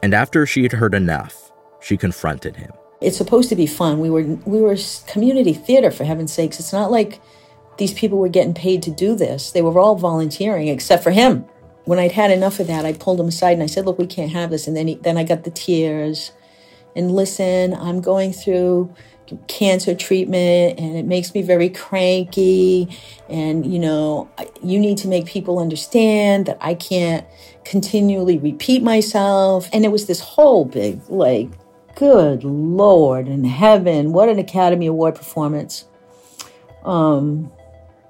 And 0.05 0.15
after 0.15 0.47
she 0.47 0.63
had 0.63 0.71
heard 0.71 0.95
enough, 0.95 1.51
she 1.81 1.97
confronted 1.97 2.55
him. 2.55 2.71
It's 3.01 3.17
supposed 3.17 3.49
to 3.49 3.57
be 3.57 3.67
fun. 3.67 3.99
We 3.99 4.11
were 4.11 4.23
we 4.47 4.61
were 4.61 4.77
community 5.09 5.53
theater 5.53 5.91
for 5.91 6.05
heaven's 6.05 6.33
sakes. 6.33 6.61
It's 6.61 6.73
not 6.73 6.93
like 6.93 7.21
these 7.77 7.93
people 7.93 8.19
were 8.19 8.29
getting 8.29 8.55
paid 8.55 8.85
to 8.85 8.93
do 8.93 9.17
this. 9.17 9.51
They 9.51 9.63
were 9.63 9.81
all 9.81 9.97
volunteering 9.97 10.69
except 10.69 11.03
for 11.03 11.11
him. 11.11 11.45
When 11.85 11.99
I'd 11.99 12.13
had 12.13 12.31
enough 12.31 12.61
of 12.61 12.67
that, 12.69 12.87
I 12.87 12.93
pulled 12.95 13.21
him 13.21 13.29
aside 13.29 13.53
and 13.53 13.63
I 13.63 13.67
said, 13.67 13.85
"Look, 13.85 13.99
we 13.99 14.07
can't 14.07 14.33
have 14.33 14.51
this." 14.51 14.67
And 14.67 14.77
then 14.77 14.89
he, 14.89 14.95
then 14.97 15.17
I 15.17 15.25
got 15.25 15.45
the 15.45 15.51
tears. 15.51 16.33
And 16.97 17.11
listen, 17.11 17.75
I'm 17.75 18.01
going 18.01 18.33
through 18.33 18.95
cancer 19.49 19.95
treatment 19.95 20.79
and 20.79 20.97
it 20.97 21.07
makes 21.07 21.35
me 21.35 21.43
very 21.43 21.71
cranky 21.71 22.89
and 23.29 23.65
you 23.73 23.79
know 23.79 24.29
you 24.63 24.79
need 24.79 24.99
to 24.99 25.09
make 25.09 25.25
people 25.25 25.59
understand 25.59 26.47
that 26.47 26.59
I 26.61 26.75
can't 26.75 27.27
continually 27.65 28.39
repeat 28.39 28.83
myself 28.83 29.69
and 29.73 29.85
it 29.85 29.89
was 29.89 30.07
this 30.07 30.21
whole 30.21 30.67
big 30.67 31.01
like 31.09 31.49
good 31.95 32.45
lord 32.45 33.29
in 33.29 33.45
heaven 33.45 34.13
what 34.13 34.29
an 34.29 34.39
academy 34.39 34.87
award 34.87 35.15
performance 35.15 35.87
um 36.85 37.51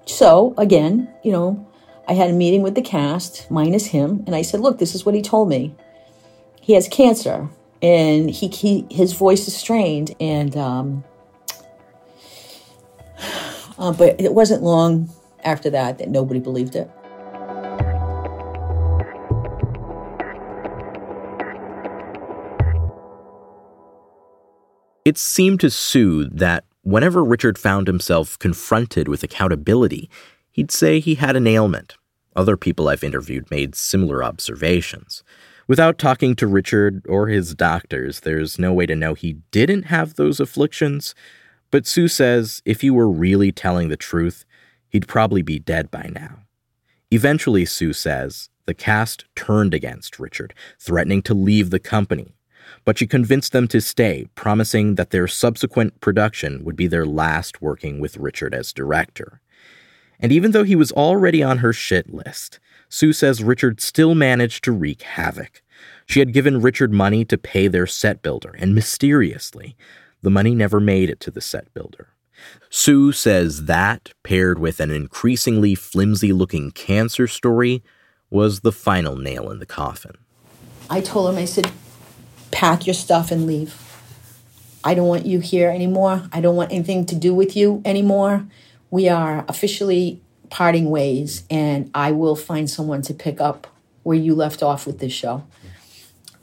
so 0.07 0.53
again 0.59 1.09
you 1.23 1.31
know 1.31 1.65
i 2.09 2.13
had 2.13 2.31
a 2.31 2.33
meeting 2.33 2.63
with 2.63 2.75
the 2.75 2.83
cast 2.83 3.51
minus 3.51 3.87
him 3.87 4.23
and 4.27 4.35
i 4.35 4.43
said 4.43 4.61
look 4.61 4.79
this 4.79 4.95
is 4.95 5.05
what 5.05 5.15
he 5.15 5.23
told 5.23 5.49
me. 5.49 5.75
He 6.61 6.73
has 6.73 6.89
cancer 6.89 7.49
and 7.83 8.31
he, 8.31 8.49
he 8.49 8.87
his 8.91 9.13
voice 9.13 9.47
is 9.47 9.55
strained 9.55 10.15
and 10.19 10.57
um 10.57 11.05
uh, 13.79 13.93
but 13.93 14.19
it 14.21 14.33
wasn't 14.33 14.63
long 14.63 15.11
after 15.45 15.69
that 15.71 15.99
that 15.99 16.09
nobody 16.09 16.41
believed 16.41 16.75
it. 16.75 16.91
It 25.05 25.19
seemed 25.19 25.61
to 25.61 25.69
Sue 25.69 26.25
that 26.31 26.65
whenever 26.83 27.23
Richard 27.23 27.59
found 27.59 27.87
himself 27.87 28.39
confronted 28.39 29.07
with 29.07 29.23
accountability, 29.23 30.09
he'd 30.55 30.71
say 30.71 31.01
he 31.01 31.17
had 31.17 31.35
an 31.37 31.49
ailment. 31.49 31.97
Other 32.37 32.57
people 32.57 32.89
I've 32.89 33.05
interviewed 33.05 33.51
made 33.51 33.75
similar 33.75 34.23
observations. 34.25 35.23
Without 35.67 35.99
talking 35.99 36.37
to 36.37 36.47
Richard 36.47 37.05
or 37.09 37.27
his 37.27 37.55
doctors, 37.55 38.21
there's 38.21 38.59
no 38.59 38.73
way 38.73 38.87
to 38.87 38.95
know 38.95 39.15
he 39.15 39.35
didn't 39.51 39.85
have 39.85 40.15
those 40.15 40.39
afflictions. 40.39 41.15
But 41.71 41.87
Sue 41.87 42.07
says 42.07 42.63
if 42.65 42.83
he 42.83 42.91
were 42.91 43.11
really 43.11 43.51
telling 43.51 43.89
the 43.89 43.97
truth, 43.97 44.45
he'd 44.89 45.09
probably 45.09 45.43
be 45.43 45.59
dead 45.59 45.91
by 45.91 46.11
now. 46.15 46.39
Eventually, 47.11 47.65
Sue 47.65 47.93
says, 47.93 48.49
the 48.67 48.75
cast 48.75 49.25
turned 49.35 49.75
against 49.75 50.21
Richard, 50.21 50.55
threatening 50.79 51.23
to 51.23 51.35
leave 51.35 51.71
the 51.71 51.81
company. 51.81 52.37
But 52.85 52.99
she 52.99 53.07
convinced 53.07 53.53
them 53.53 53.67
to 53.69 53.81
stay, 53.81 54.27
promising 54.35 54.95
that 54.95 55.11
their 55.11 55.27
subsequent 55.27 56.01
production 56.01 56.65
would 56.65 56.77
be 56.77 56.87
their 56.87 57.07
last 57.07 57.61
working 57.61 57.99
with 57.99 58.17
Richard 58.17 58.55
as 58.55 58.73
director. 58.73 59.41
And 60.25 60.33
even 60.33 60.53
though 60.53 60.65
he 60.65 60.75
was 60.75 60.91
already 60.91 61.43
on 61.43 61.59
her 61.59 61.75
shit 61.75 62.11
list, 62.11 62.59
Sue 62.89 63.13
says 63.13 63.43
Richard 63.43 63.79
still 63.83 64.15
managed 64.15 64.65
to 64.65 64.73
wreak 64.73 65.03
havoc. 65.03 65.61
She 66.07 66.21
had 66.21 66.33
given 66.33 66.63
Richard 66.63 66.95
money 66.95 67.27
to 67.27 67.37
pay 67.37 67.69
their 67.69 67.87
set 67.87 68.23
builder, 68.23 68.57
and 68.59 68.75
mysteriously, 68.75 69.77
the 70.23 70.31
money 70.31 70.55
never 70.55 70.81
made 70.81 71.11
it 71.11 71.21
to 71.21 71.31
the 71.31 71.43
set 71.43 71.75
builder. 71.75 72.09
Sue 72.71 73.13
says 73.13 73.67
that, 73.67 74.15
paired 74.23 74.59
with 74.59 74.81
an 74.81 74.91
increasingly 74.91 75.75
flimsy 75.75 76.33
looking 76.33 76.71
cancer 76.71 77.27
story, 77.27 77.83
was 78.31 78.61
the 78.61 78.73
final 78.73 79.17
nail 79.17 79.51
in 79.51 79.59
the 79.59 79.67
coffin. 79.67 80.17
I 80.89 81.03
told 81.03 81.35
him, 81.35 81.39
I 81.39 81.45
said, 81.45 81.71
pack 82.51 82.87
your 82.87 82.95
stuff 82.95 83.31
and 83.31 83.47
leave. 83.47 83.79
I 84.83 84.95
don't 84.95 85.07
want 85.07 85.27
you 85.27 85.41
here 85.41 85.69
anymore. 85.69 86.23
I 86.33 86.41
don't 86.41 86.57
want 86.57 86.73
anything 86.73 87.05
to 87.05 87.15
do 87.15 87.35
with 87.35 87.55
you 87.55 87.83
anymore. 87.85 88.47
We 88.95 89.09
are 89.09 89.45
officially 89.49 90.23
parting 90.51 90.89
ways, 90.89 91.43
and 91.51 91.91
I 91.97 92.13
will 92.13 92.37
find 92.37 92.71
someone 92.71 93.03
to 93.03 93.13
pick 93.13 93.41
up 93.41 93.67
where 94.05 94.17
you 94.17 94.37
left 94.37 94.63
off 94.63 94.87
with 94.87 95.01
this 95.01 95.13
show. 95.13 95.45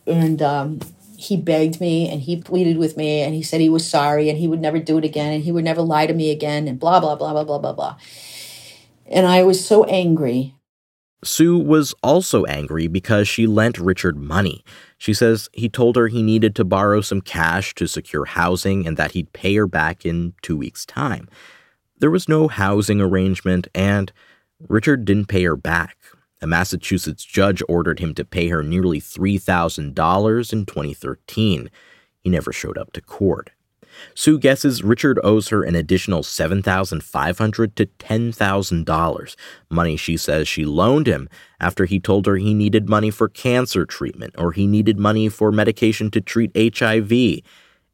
And 0.05 0.41
um, 0.41 0.81
he 1.15 1.37
begged 1.37 1.79
me 1.79 2.09
and 2.09 2.19
he 2.19 2.35
pleaded 2.35 2.77
with 2.77 2.97
me 2.97 3.21
and 3.21 3.33
he 3.33 3.41
said 3.41 3.61
he 3.61 3.69
was 3.69 3.87
sorry 3.87 4.29
and 4.29 4.37
he 4.37 4.49
would 4.49 4.59
never 4.59 4.79
do 4.79 4.97
it 4.97 5.05
again 5.05 5.31
and 5.31 5.45
he 5.45 5.53
would 5.53 5.63
never 5.63 5.81
lie 5.81 6.05
to 6.05 6.13
me 6.13 6.29
again 6.29 6.67
and 6.67 6.77
blah, 6.77 6.99
blah, 6.99 7.15
blah, 7.15 7.31
blah, 7.31 7.45
blah, 7.45 7.57
blah, 7.57 7.71
blah. 7.71 7.97
And 9.05 9.25
I 9.25 9.43
was 9.43 9.65
so 9.65 9.85
angry. 9.85 10.53
Sue 11.23 11.57
was 11.57 11.95
also 12.03 12.43
angry 12.47 12.87
because 12.87 13.29
she 13.29 13.47
lent 13.47 13.79
Richard 13.79 14.17
money. 14.17 14.61
She 14.97 15.13
says 15.13 15.47
he 15.53 15.69
told 15.69 15.95
her 15.95 16.09
he 16.09 16.21
needed 16.21 16.53
to 16.57 16.65
borrow 16.65 16.99
some 16.99 17.21
cash 17.21 17.73
to 17.75 17.87
secure 17.87 18.25
housing 18.25 18.85
and 18.85 18.97
that 18.97 19.11
he'd 19.11 19.31
pay 19.31 19.55
her 19.55 19.67
back 19.67 20.05
in 20.05 20.33
two 20.41 20.57
weeks' 20.57 20.85
time. 20.85 21.29
There 22.01 22.11
was 22.11 22.27
no 22.27 22.47
housing 22.47 22.99
arrangement, 22.99 23.67
and 23.75 24.11
Richard 24.67 25.05
didn't 25.05 25.27
pay 25.27 25.43
her 25.43 25.55
back. 25.55 25.97
A 26.41 26.47
Massachusetts 26.47 27.23
judge 27.23 27.61
ordered 27.69 27.99
him 27.99 28.15
to 28.15 28.25
pay 28.25 28.47
her 28.47 28.63
nearly 28.63 28.99
$3,000 28.99 30.53
in 30.53 30.65
2013. 30.65 31.69
He 32.19 32.29
never 32.29 32.51
showed 32.51 32.79
up 32.79 32.91
to 32.93 33.01
court. 33.01 33.51
Sue 34.15 34.39
guesses 34.39 34.83
Richard 34.83 35.19
owes 35.23 35.49
her 35.49 35.61
an 35.61 35.75
additional 35.75 36.23
$7,500 36.23 37.75
to 37.75 37.85
$10,000, 37.85 39.35
money 39.69 39.95
she 39.95 40.17
says 40.17 40.47
she 40.47 40.65
loaned 40.65 41.05
him 41.05 41.29
after 41.59 41.85
he 41.85 41.99
told 41.99 42.25
her 42.25 42.37
he 42.37 42.55
needed 42.55 42.89
money 42.89 43.11
for 43.11 43.29
cancer 43.29 43.85
treatment 43.85 44.33
or 44.39 44.53
he 44.53 44.65
needed 44.65 44.97
money 44.97 45.29
for 45.29 45.51
medication 45.51 46.09
to 46.09 46.21
treat 46.21 46.51
HIV. 46.55 47.41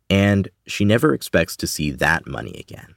And 0.10 0.48
she 0.66 0.86
never 0.86 1.14
expects 1.14 1.58
to 1.58 1.68
see 1.68 1.92
that 1.92 2.26
money 2.26 2.56
again. 2.58 2.96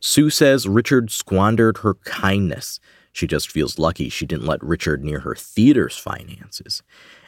Sue 0.00 0.30
says 0.30 0.68
Richard 0.68 1.10
squandered 1.10 1.78
her 1.78 1.94
kindness. 1.94 2.80
She 3.12 3.26
just 3.26 3.50
feels 3.50 3.78
lucky 3.78 4.08
she 4.08 4.26
didn't 4.26 4.46
let 4.46 4.62
Richard 4.62 5.02
near 5.02 5.20
her 5.20 5.34
theater's 5.34 5.96
finances. 5.96 6.82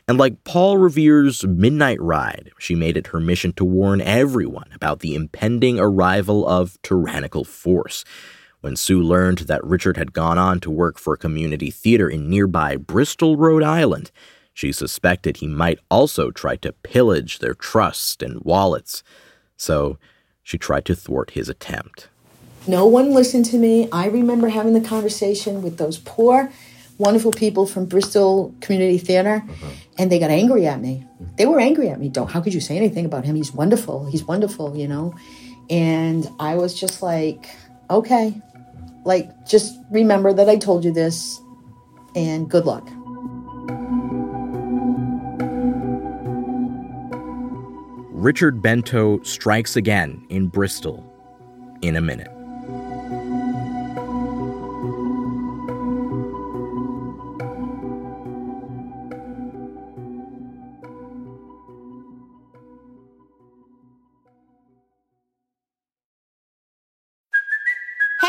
And 0.07 0.16
like 0.16 0.45
Paul 0.45 0.78
Revere's 0.78 1.45
Midnight 1.45 2.00
Ride, 2.00 2.50
she 2.59 2.75
made 2.75 2.97
it 2.97 3.09
her 3.09 3.21
mission 3.21 3.52
to 3.54 3.64
warn 3.64 4.00
everyone 4.00 4.71
about 4.73 5.00
the 5.00 5.14
impending 5.14 5.78
arrival 5.78 6.47
of 6.49 6.80
tyrannical 6.83 7.45
force. 7.45 8.04
When 8.61 8.75
Sue 8.75 9.02
learned 9.02 9.40
that 9.40 9.64
Richard 9.64 9.97
had 9.97 10.12
gone 10.12 10.38
on 10.38 10.61
to 10.61 10.71
work 10.71 10.99
for 10.99 11.14
a 11.14 11.18
community 11.18 11.71
theater 11.71 12.09
in 12.09 12.28
nearby 12.28 12.76
Bristol, 12.76 13.37
Rhode 13.37 13.62
Island, 13.62 14.11
she 14.52 14.73
suspected 14.73 15.37
he 15.37 15.47
might 15.47 15.78
also 15.90 16.30
try 16.30 16.57
to 16.57 16.73
pillage 16.73 17.38
their 17.38 17.54
trust 17.54 18.23
and 18.23 18.40
wallets. 18.42 19.02
So 19.57 19.99
she 20.42 20.59
tried 20.59 20.85
to 20.87 20.97
thwart 20.97 21.30
his 21.30 21.49
attempt. 21.49 22.09
No 22.67 22.87
one 22.87 23.12
listened 23.12 23.47
to 23.47 23.57
me. 23.57 23.88
I 23.93 24.09
remember 24.09 24.49
having 24.49 24.75
the 24.75 24.81
conversation 24.81 25.62
with 25.62 25.79
those 25.79 25.99
poor, 25.99 26.50
wonderful 26.99 27.31
people 27.31 27.67
from 27.67 27.87
Bristol 27.87 28.55
Community 28.61 28.99
Theater, 28.99 29.43
uh-huh. 29.49 29.71
and 29.97 30.12
they 30.12 30.19
got 30.19 30.31
angry 30.31 30.67
at 30.67 30.81
me. 30.81 31.07
They 31.37 31.47
were 31.47 31.61
angry 31.61 31.88
at 31.88 31.99
me. 31.99 32.09
Don't. 32.09 32.31
How 32.31 32.41
could 32.41 32.53
you 32.53 32.61
say 32.61 32.77
anything 32.77 33.07
about 33.07 33.25
him? 33.25 33.37
He's 33.37 33.53
wonderful. 33.53 34.07
He's 34.07 34.25
wonderful. 34.25 34.77
You 34.77 34.88
know. 34.88 35.15
And 35.71 36.29
I 36.38 36.57
was 36.57 36.79
just 36.79 37.03
like, 37.03 37.49
okay, 37.91 38.41
like 39.05 39.47
just 39.47 39.79
remember 39.91 40.33
that 40.33 40.49
I 40.49 40.57
told 40.57 40.85
you 40.85 40.93
this, 40.93 41.41
and 42.15 42.50
good 42.50 42.67
luck. 42.67 42.88
Richard 48.19 48.61
Bento 48.61 49.23
strikes 49.23 49.77
again 49.77 50.27
in 50.29 50.49
Bristol 50.49 51.05
in 51.83 51.95
a 51.95 52.00
minute. 52.00 52.38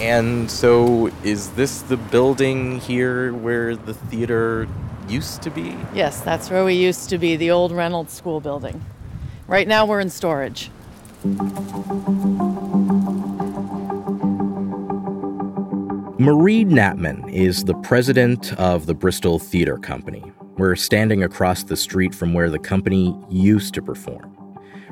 And 0.00 0.50
so, 0.50 1.06
is 1.22 1.50
this 1.50 1.82
the 1.82 1.96
building 1.96 2.80
here 2.80 3.32
where 3.32 3.76
the 3.76 3.94
theater 3.94 4.66
used 5.08 5.42
to 5.42 5.50
be? 5.50 5.76
Yes, 5.94 6.20
that's 6.20 6.50
where 6.50 6.64
we 6.64 6.74
used 6.74 7.08
to 7.10 7.18
be, 7.18 7.36
the 7.36 7.50
old 7.50 7.72
Reynolds 7.72 8.12
School 8.12 8.40
building. 8.40 8.84
Right 9.46 9.68
now, 9.68 9.86
we're 9.86 10.00
in 10.00 10.10
storage. 10.10 10.70
Marie 16.18 16.64
Knapman 16.64 17.30
is 17.32 17.64
the 17.64 17.74
president 17.82 18.52
of 18.54 18.86
the 18.86 18.94
Bristol 18.94 19.38
Theater 19.38 19.78
Company. 19.78 20.32
We're 20.56 20.76
standing 20.76 21.22
across 21.22 21.64
the 21.64 21.76
street 21.76 22.14
from 22.14 22.34
where 22.34 22.50
the 22.50 22.58
company 22.58 23.18
used 23.28 23.74
to 23.74 23.82
perform. 23.82 24.33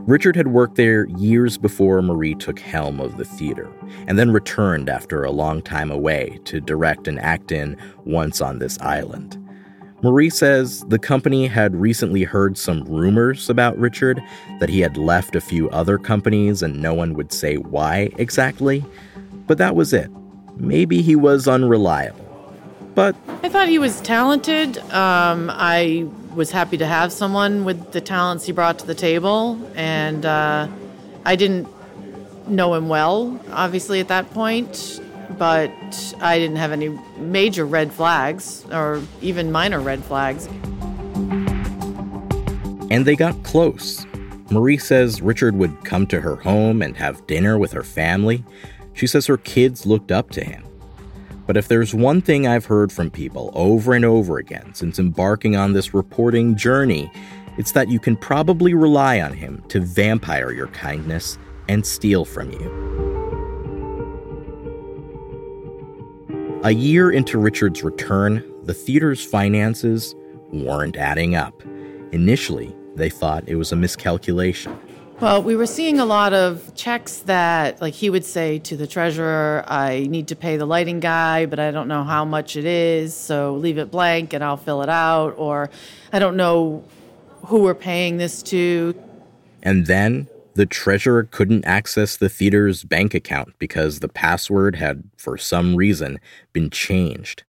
Richard 0.06 0.34
had 0.34 0.48
worked 0.48 0.74
there 0.74 1.06
years 1.16 1.56
before 1.56 2.02
Marie 2.02 2.34
took 2.34 2.58
helm 2.58 3.00
of 3.00 3.18
the 3.18 3.24
theater, 3.24 3.70
and 4.08 4.18
then 4.18 4.32
returned 4.32 4.88
after 4.88 5.22
a 5.22 5.30
long 5.30 5.62
time 5.62 5.92
away 5.92 6.40
to 6.44 6.60
direct 6.60 7.06
and 7.06 7.20
act 7.20 7.52
in 7.52 7.76
Once 8.04 8.40
on 8.40 8.58
This 8.58 8.80
Island. 8.80 9.38
Marie 10.02 10.30
says 10.30 10.80
the 10.88 10.98
company 10.98 11.46
had 11.46 11.76
recently 11.76 12.24
heard 12.24 12.58
some 12.58 12.82
rumors 12.82 13.48
about 13.48 13.78
Richard, 13.78 14.20
that 14.58 14.68
he 14.68 14.80
had 14.80 14.96
left 14.96 15.36
a 15.36 15.40
few 15.40 15.70
other 15.70 15.98
companies 15.98 16.62
and 16.62 16.82
no 16.82 16.92
one 16.92 17.14
would 17.14 17.32
say 17.32 17.56
why 17.56 18.10
exactly. 18.18 18.84
But 19.46 19.58
that 19.58 19.76
was 19.76 19.92
it. 19.92 20.10
Maybe 20.56 21.00
he 21.00 21.14
was 21.14 21.46
unreliable. 21.46 22.18
But 22.96 23.14
I 23.44 23.48
thought 23.48 23.68
he 23.68 23.78
was 23.78 24.00
talented. 24.00 24.78
Um, 24.90 25.48
I 25.52 26.08
was 26.34 26.50
happy 26.50 26.76
to 26.78 26.86
have 26.86 27.12
someone 27.12 27.64
with 27.64 27.92
the 27.92 28.00
talents 28.00 28.44
he 28.44 28.52
brought 28.52 28.78
to 28.80 28.86
the 28.86 28.94
table, 28.94 29.58
and 29.74 30.24
uh, 30.24 30.68
I 31.24 31.36
didn't 31.36 31.68
know 32.48 32.74
him 32.74 32.88
well, 32.88 33.40
obviously 33.50 34.00
at 34.00 34.08
that 34.08 34.30
point, 34.30 35.00
but 35.38 35.70
I 36.20 36.38
didn't 36.38 36.56
have 36.56 36.72
any 36.72 36.88
major 37.16 37.64
red 37.64 37.92
flags 37.92 38.64
or 38.70 39.02
even 39.20 39.52
minor 39.52 39.80
red 39.80 40.02
flags. 40.04 40.46
And 42.90 43.06
they 43.06 43.16
got 43.16 43.42
close. 43.42 44.06
Marie 44.50 44.78
says 44.78 45.22
Richard 45.22 45.56
would 45.56 45.84
come 45.84 46.06
to 46.08 46.20
her 46.20 46.36
home 46.36 46.82
and 46.82 46.96
have 46.96 47.26
dinner 47.26 47.58
with 47.58 47.72
her 47.72 47.82
family. 47.82 48.44
She 48.92 49.06
says 49.06 49.26
her 49.26 49.38
kids 49.38 49.86
looked 49.86 50.12
up 50.12 50.30
to 50.32 50.44
him. 50.44 50.62
But 51.52 51.58
if 51.58 51.68
there's 51.68 51.92
one 51.92 52.22
thing 52.22 52.46
I've 52.46 52.64
heard 52.64 52.90
from 52.90 53.10
people 53.10 53.52
over 53.54 53.92
and 53.92 54.06
over 54.06 54.38
again 54.38 54.72
since 54.72 54.98
embarking 54.98 55.54
on 55.54 55.74
this 55.74 55.92
reporting 55.92 56.56
journey, 56.56 57.12
it's 57.58 57.72
that 57.72 57.90
you 57.90 58.00
can 58.00 58.16
probably 58.16 58.72
rely 58.72 59.20
on 59.20 59.34
him 59.34 59.62
to 59.68 59.78
vampire 59.80 60.50
your 60.50 60.68
kindness 60.68 61.36
and 61.68 61.84
steal 61.84 62.24
from 62.24 62.52
you. 62.52 62.70
A 66.64 66.70
year 66.70 67.10
into 67.10 67.36
Richard's 67.36 67.82
return, 67.82 68.42
the 68.62 68.72
theater's 68.72 69.22
finances 69.22 70.14
weren't 70.54 70.96
adding 70.96 71.34
up. 71.34 71.62
Initially, 72.12 72.74
They 72.94 73.10
thought 73.10 73.44
it 73.46 73.56
was 73.56 73.72
a 73.72 73.76
miscalculation. 73.76 74.78
Well, 75.22 75.40
we 75.40 75.54
were 75.54 75.66
seeing 75.66 76.00
a 76.00 76.04
lot 76.04 76.32
of 76.32 76.74
checks 76.74 77.18
that, 77.18 77.80
like, 77.80 77.94
he 77.94 78.10
would 78.10 78.24
say 78.24 78.58
to 78.58 78.76
the 78.76 78.88
treasurer, 78.88 79.62
I 79.68 80.08
need 80.10 80.26
to 80.26 80.34
pay 80.34 80.56
the 80.56 80.66
lighting 80.66 80.98
guy, 80.98 81.46
but 81.46 81.60
I 81.60 81.70
don't 81.70 81.86
know 81.86 82.02
how 82.02 82.24
much 82.24 82.56
it 82.56 82.64
is, 82.64 83.14
so 83.14 83.54
leave 83.54 83.78
it 83.78 83.88
blank 83.88 84.32
and 84.32 84.42
I'll 84.42 84.56
fill 84.56 84.82
it 84.82 84.88
out. 84.88 85.36
Or 85.38 85.70
I 86.12 86.18
don't 86.18 86.36
know 86.36 86.82
who 87.46 87.60
we're 87.60 87.76
paying 87.76 88.16
this 88.16 88.42
to. 88.42 89.00
And 89.62 89.86
then 89.86 90.26
the 90.54 90.66
treasurer 90.66 91.22
couldn't 91.22 91.66
access 91.66 92.16
the 92.16 92.28
theater's 92.28 92.82
bank 92.82 93.14
account 93.14 93.54
because 93.60 94.00
the 94.00 94.08
password 94.08 94.74
had, 94.74 95.04
for 95.16 95.38
some 95.38 95.76
reason, 95.76 96.18
been 96.52 96.68
changed. 96.68 97.44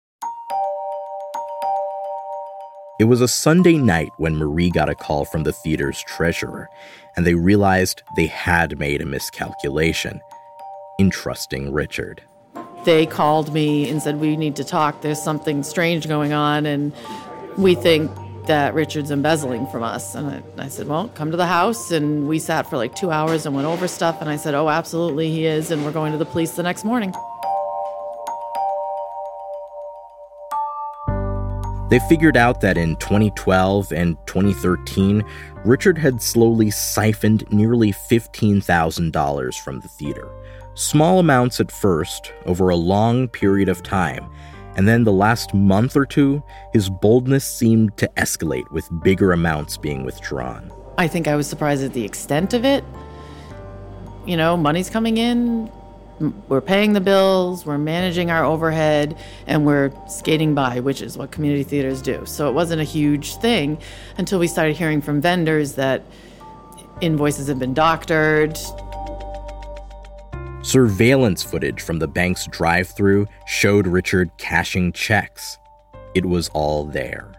It 2.98 3.04
was 3.04 3.22
a 3.22 3.28
Sunday 3.28 3.78
night 3.78 4.10
when 4.18 4.36
Marie 4.36 4.70
got 4.70 4.90
a 4.90 4.94
call 4.94 5.24
from 5.24 5.44
the 5.44 5.54
theater's 5.54 6.02
treasurer, 6.02 6.68
and 7.16 7.26
they 7.26 7.34
realized 7.34 8.02
they 8.16 8.26
had 8.26 8.78
made 8.78 9.00
a 9.00 9.06
miscalculation 9.06 10.20
in 10.98 11.10
trusting 11.10 11.72
Richard. 11.72 12.22
They 12.84 13.06
called 13.06 13.52
me 13.52 13.88
and 13.90 14.02
said, 14.02 14.20
We 14.20 14.36
need 14.36 14.56
to 14.56 14.64
talk. 14.64 15.02
There's 15.02 15.22
something 15.22 15.62
strange 15.62 16.08
going 16.08 16.32
on, 16.32 16.66
and 16.66 16.92
we 17.56 17.74
think 17.74 18.10
that 18.46 18.74
Richard's 18.74 19.10
embezzling 19.10 19.66
from 19.68 19.82
us. 19.82 20.14
And 20.14 20.26
I, 20.26 20.64
I, 20.64 20.68
said, 20.68 20.88
Well, 20.88 21.08
come 21.08 21.30
to 21.30 21.36
the 21.36 21.46
house. 21.46 21.90
And 21.90 22.26
we 22.28 22.38
sat 22.38 22.68
for 22.68 22.76
like 22.76 22.94
two 22.94 23.10
hours 23.10 23.46
and 23.46 23.54
went 23.54 23.66
over 23.66 23.86
stuff. 23.86 24.20
And 24.20 24.30
I 24.30 24.36
said, 24.36 24.54
Oh, 24.54 24.68
absolutely, 24.68 25.30
he 25.30 25.46
is. 25.46 25.70
And 25.70 25.84
we're 25.84 25.92
going 25.92 26.12
to 26.12 26.18
the 26.18 26.24
police 26.24 26.52
the 26.52 26.62
next 26.62 26.84
morning. 26.84 27.14
They 31.90 31.98
figured 31.98 32.36
out 32.36 32.60
that 32.60 32.78
in 32.78 32.94
2012 32.96 33.92
and 33.92 34.16
2013, 34.26 35.24
Richard 35.64 35.98
had 35.98 36.22
slowly 36.22 36.70
siphoned 36.70 37.50
nearly 37.52 37.92
$15,000 37.92 39.58
from 39.58 39.80
the 39.80 39.88
theater. 39.88 40.28
Small 40.74 41.18
amounts 41.18 41.58
at 41.58 41.72
first, 41.72 42.32
over 42.46 42.68
a 42.68 42.76
long 42.76 43.26
period 43.26 43.68
of 43.68 43.82
time, 43.82 44.30
and 44.76 44.86
then 44.86 45.02
the 45.02 45.12
last 45.12 45.52
month 45.52 45.96
or 45.96 46.06
two, 46.06 46.40
his 46.72 46.88
boldness 46.88 47.44
seemed 47.44 47.96
to 47.96 48.08
escalate 48.16 48.70
with 48.70 48.88
bigger 49.02 49.32
amounts 49.32 49.76
being 49.76 50.04
withdrawn. 50.04 50.70
I 50.96 51.08
think 51.08 51.26
I 51.26 51.34
was 51.34 51.48
surprised 51.48 51.82
at 51.82 51.92
the 51.92 52.04
extent 52.04 52.54
of 52.54 52.64
it. 52.64 52.84
You 54.26 54.36
know, 54.36 54.56
money's 54.56 54.88
coming 54.90 55.18
in, 55.18 55.72
we're 56.20 56.60
paying 56.60 56.92
the 56.92 57.00
bills, 57.00 57.64
we're 57.64 57.78
managing 57.78 58.30
our 58.30 58.44
overhead, 58.44 59.16
and 59.46 59.64
we're 59.64 59.90
skating 60.06 60.54
by, 60.54 60.80
which 60.80 61.00
is 61.00 61.16
what 61.16 61.30
community 61.30 61.62
theaters 61.62 62.02
do. 62.02 62.24
So 62.26 62.48
it 62.48 62.52
wasn't 62.52 62.80
a 62.80 62.84
huge 62.84 63.36
thing 63.36 63.78
until 64.18 64.38
we 64.38 64.46
started 64.46 64.76
hearing 64.76 65.00
from 65.00 65.20
vendors 65.20 65.74
that 65.74 66.02
invoices 67.00 67.48
have 67.48 67.58
been 67.58 67.72
doctored. 67.72 68.58
Surveillance 70.62 71.42
footage 71.42 71.80
from 71.80 71.98
the 71.98 72.08
bank's 72.08 72.46
drive 72.46 72.88
through 72.88 73.26
showed 73.46 73.86
Richard 73.86 74.30
cashing 74.36 74.92
checks. 74.92 75.58
It 76.14 76.26
was 76.26 76.50
all 76.50 76.84
there. 76.84 77.32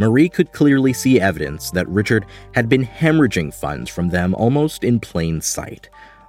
Marie 0.00 0.28
could 0.28 0.52
clearly 0.52 0.92
see 0.92 1.20
evidence 1.20 1.70
that 1.72 1.88
Richard 1.88 2.26
had 2.54 2.68
been 2.68 2.84
hemorrhaging 2.84 3.54
funds 3.54 3.88
from 3.90 4.08
them 4.08 4.34
almost 4.34 4.82
in 4.82 4.98
plain 4.98 5.40
sight 5.40 5.88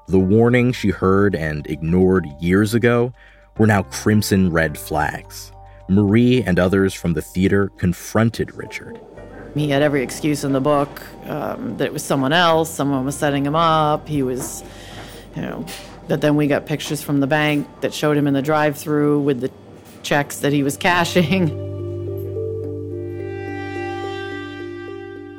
the 0.10 0.20
warning 0.20 0.72
she 0.72 0.90
heard 0.90 1.36
and 1.36 1.68
ignored 1.68 2.28
years 2.40 2.74
ago 2.74 3.14
were 3.60 3.68
now 3.68 3.84
crimson 3.84 4.52
red 4.52 4.76
flags. 4.76 5.52
Marie 5.88 6.42
and 6.42 6.58
others 6.58 6.96
from 6.96 7.14
the 7.14 7.22
theater 7.22 7.70
confronted 7.78 8.54
Richard. 8.56 9.00
He 9.54 9.70
had 9.70 9.84
every 9.84 10.02
excuse 10.02 10.44
in 10.44 10.52
the 10.52 10.62
book 10.62 10.90
um, 11.26 11.78
that 11.78 11.86
it 11.86 11.94
was 11.94 12.04
someone 12.04 12.34
else, 12.34 12.72
someone 12.72 13.06
was 13.06 13.16
setting 13.16 13.46
him 13.46 13.56
up. 13.56 14.08
He 14.08 14.24
was, 14.24 14.64
you 15.36 15.44
know, 15.44 15.66
but 16.08 16.22
then 16.22 16.36
we 16.36 16.48
got 16.48 16.66
pictures 16.66 17.04
from 17.04 17.20
the 17.20 17.28
bank 17.28 17.68
that 17.82 17.94
showed 17.94 18.18
him 18.18 18.26
in 18.26 18.34
the 18.34 18.42
drive 18.42 18.78
through 18.78 19.22
with 19.22 19.42
the 19.42 19.52
checks 20.02 20.40
that 20.40 20.54
he 20.54 20.64
was 20.64 20.76
cashing. 20.90 21.79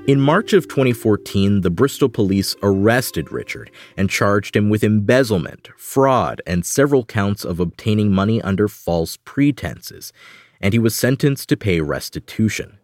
In 0.06 0.18
March 0.18 0.54
of 0.54 0.66
2014, 0.66 1.60
the 1.60 1.70
Bristol 1.70 2.08
police 2.08 2.56
arrested 2.62 3.30
Richard 3.30 3.70
and 3.98 4.08
charged 4.08 4.56
him 4.56 4.70
with 4.70 4.82
embezzlement, 4.82 5.68
fraud, 5.76 6.40
and 6.46 6.64
several 6.64 7.04
counts 7.04 7.44
of 7.44 7.60
obtaining 7.60 8.10
money 8.10 8.40
under 8.40 8.66
false 8.66 9.18
pretenses, 9.18 10.12
and 10.60 10.72
he 10.72 10.78
was 10.78 10.96
sentenced 10.96 11.50
to 11.50 11.56
pay 11.56 11.80
restitution. 11.80 12.78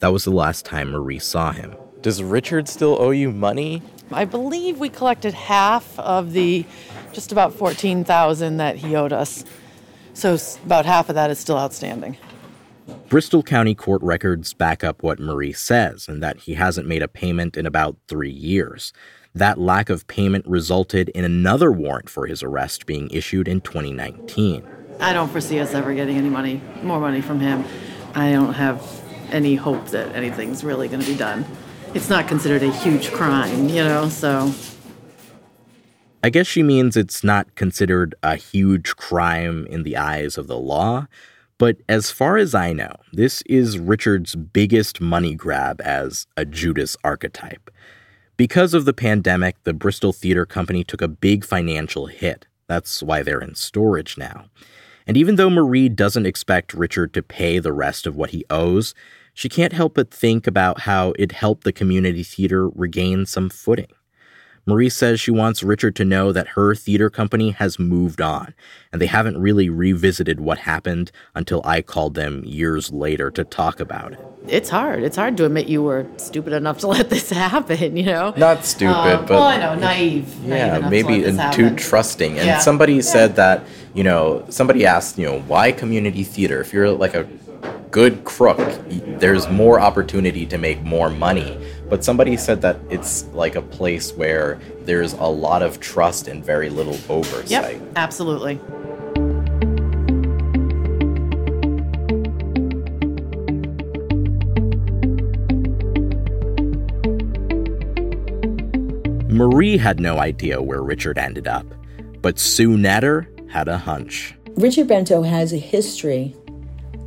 That 0.00 0.08
was 0.08 0.24
the 0.24 0.32
last 0.32 0.64
time 0.64 0.90
Marie 0.90 1.20
saw 1.20 1.52
him. 1.52 1.76
Does 2.02 2.22
Richard 2.22 2.68
still 2.68 3.00
owe 3.00 3.10
you 3.10 3.30
money? 3.30 3.80
I 4.10 4.24
believe 4.24 4.78
we 4.78 4.88
collected 4.88 5.34
half 5.34 5.98
of 6.00 6.32
the 6.32 6.66
just 7.12 7.30
about 7.30 7.54
14,000 7.54 8.56
that 8.56 8.76
he 8.76 8.96
owed 8.96 9.12
us. 9.12 9.44
So 10.14 10.36
about 10.64 10.84
half 10.84 11.08
of 11.08 11.14
that 11.14 11.30
is 11.30 11.38
still 11.38 11.58
outstanding. 11.58 12.18
Bristol 13.08 13.42
County 13.42 13.74
Court 13.74 14.02
records 14.02 14.52
back 14.52 14.82
up 14.82 15.02
what 15.02 15.20
Marie 15.20 15.52
says, 15.52 16.08
and 16.08 16.22
that 16.22 16.38
he 16.38 16.54
hasn't 16.54 16.88
made 16.88 17.02
a 17.02 17.08
payment 17.08 17.56
in 17.56 17.66
about 17.66 17.96
three 18.08 18.30
years. 18.30 18.92
That 19.34 19.58
lack 19.58 19.90
of 19.90 20.06
payment 20.06 20.46
resulted 20.46 21.10
in 21.10 21.24
another 21.24 21.70
warrant 21.70 22.08
for 22.08 22.26
his 22.26 22.42
arrest 22.42 22.86
being 22.86 23.10
issued 23.10 23.48
in 23.48 23.60
2019. 23.60 24.66
I 24.98 25.12
don't 25.12 25.28
foresee 25.28 25.60
us 25.60 25.74
ever 25.74 25.94
getting 25.94 26.16
any 26.16 26.30
money, 26.30 26.60
more 26.82 26.98
money 26.98 27.20
from 27.20 27.40
him. 27.40 27.64
I 28.14 28.32
don't 28.32 28.54
have 28.54 28.82
any 29.30 29.54
hope 29.54 29.88
that 29.88 30.14
anything's 30.14 30.64
really 30.64 30.88
going 30.88 31.00
to 31.00 31.06
be 31.06 31.16
done. 31.16 31.44
It's 31.94 32.08
not 32.08 32.28
considered 32.28 32.62
a 32.62 32.72
huge 32.72 33.12
crime, 33.12 33.68
you 33.68 33.84
know, 33.84 34.08
so. 34.08 34.52
I 36.22 36.30
guess 36.30 36.46
she 36.46 36.62
means 36.62 36.96
it's 36.96 37.22
not 37.22 37.54
considered 37.54 38.14
a 38.22 38.36
huge 38.36 38.96
crime 38.96 39.66
in 39.66 39.82
the 39.82 39.96
eyes 39.96 40.38
of 40.38 40.46
the 40.46 40.58
law, 40.58 41.06
but 41.58 41.78
as 41.88 42.10
far 42.10 42.36
as 42.36 42.54
I 42.54 42.72
know, 42.72 42.94
this 43.12 43.42
is 43.42 43.78
Richard's 43.78 44.34
biggest 44.34 45.00
money 45.00 45.34
grab 45.34 45.80
as 45.80 46.26
a 46.36 46.44
Judas 46.44 46.96
archetype. 47.02 47.70
Because 48.36 48.74
of 48.74 48.84
the 48.84 48.92
pandemic, 48.92 49.56
the 49.64 49.72
Bristol 49.72 50.12
Theater 50.12 50.44
Company 50.44 50.84
took 50.84 51.00
a 51.00 51.08
big 51.08 51.44
financial 51.44 52.06
hit. 52.06 52.46
That's 52.66 53.02
why 53.02 53.22
they're 53.22 53.40
in 53.40 53.54
storage 53.54 54.18
now. 54.18 54.46
And 55.06 55.16
even 55.16 55.36
though 55.36 55.48
Marie 55.48 55.88
doesn't 55.88 56.26
expect 56.26 56.74
Richard 56.74 57.14
to 57.14 57.22
pay 57.22 57.58
the 57.58 57.72
rest 57.72 58.06
of 58.06 58.16
what 58.16 58.30
he 58.30 58.44
owes, 58.50 58.92
she 59.32 59.48
can't 59.48 59.72
help 59.72 59.94
but 59.94 60.10
think 60.10 60.46
about 60.46 60.80
how 60.80 61.14
it 61.18 61.32
helped 61.32 61.64
the 61.64 61.72
community 61.72 62.22
theater 62.22 62.68
regain 62.68 63.24
some 63.24 63.48
footing. 63.48 63.88
Marie 64.68 64.88
says 64.88 65.20
she 65.20 65.30
wants 65.30 65.62
Richard 65.62 65.94
to 65.94 66.04
know 66.04 66.32
that 66.32 66.48
her 66.48 66.74
theater 66.74 67.08
company 67.08 67.52
has 67.52 67.78
moved 67.78 68.20
on, 68.20 68.52
and 68.92 69.00
they 69.00 69.06
haven't 69.06 69.38
really 69.38 69.68
revisited 69.68 70.40
what 70.40 70.58
happened 70.58 71.12
until 71.36 71.62
I 71.64 71.82
called 71.82 72.14
them 72.14 72.44
years 72.44 72.90
later 72.90 73.30
to 73.30 73.44
talk 73.44 73.78
about 73.78 74.14
it. 74.14 74.26
It's 74.48 74.68
hard. 74.68 75.04
It's 75.04 75.16
hard 75.16 75.36
to 75.36 75.44
admit 75.44 75.68
you 75.68 75.84
were 75.84 76.04
stupid 76.16 76.52
enough 76.52 76.78
to 76.78 76.86
let 76.88 77.10
this 77.10 77.30
happen, 77.30 77.96
you 77.96 78.06
know? 78.06 78.34
Not 78.36 78.64
stupid, 78.64 78.94
um, 78.94 79.26
but. 79.26 79.30
Well, 79.30 79.42
I 79.44 79.58
know, 79.58 79.76
naive. 79.76 80.34
Yeah, 80.44 80.78
naive 80.78 80.90
maybe 80.90 81.22
to 81.22 81.50
too 81.52 81.76
trusting. 81.76 82.36
And 82.36 82.46
yeah. 82.46 82.58
somebody 82.58 82.94
yeah. 82.94 83.02
said 83.02 83.36
that, 83.36 83.64
you 83.94 84.02
know, 84.02 84.44
somebody 84.48 84.84
asked, 84.84 85.16
you 85.16 85.26
know, 85.26 85.40
why 85.42 85.70
community 85.70 86.24
theater? 86.24 86.60
If 86.60 86.72
you're 86.72 86.90
like 86.90 87.14
a 87.14 87.28
good 87.92 88.24
crook, 88.24 88.58
there's 88.88 89.48
more 89.48 89.80
opportunity 89.80 90.44
to 90.46 90.58
make 90.58 90.82
more 90.82 91.08
money. 91.08 91.56
But 91.88 92.02
somebody 92.02 92.36
said 92.36 92.62
that 92.62 92.78
it's 92.90 93.24
like 93.26 93.54
a 93.54 93.62
place 93.62 94.12
where 94.12 94.60
there's 94.80 95.12
a 95.12 95.26
lot 95.26 95.62
of 95.62 95.78
trust 95.78 96.26
and 96.26 96.44
very 96.44 96.68
little 96.68 96.98
oversight. 97.08 97.80
Yep, 97.80 97.92
absolutely. 97.94 98.60
Marie 109.28 109.76
had 109.76 110.00
no 110.00 110.18
idea 110.18 110.62
where 110.62 110.82
Richard 110.82 111.18
ended 111.18 111.46
up, 111.46 111.66
but 112.22 112.38
Sue 112.38 112.76
Natter 112.78 113.28
had 113.48 113.68
a 113.68 113.76
hunch. 113.76 114.34
Richard 114.56 114.88
Bento 114.88 115.22
has 115.22 115.52
a 115.52 115.58
history 115.58 116.34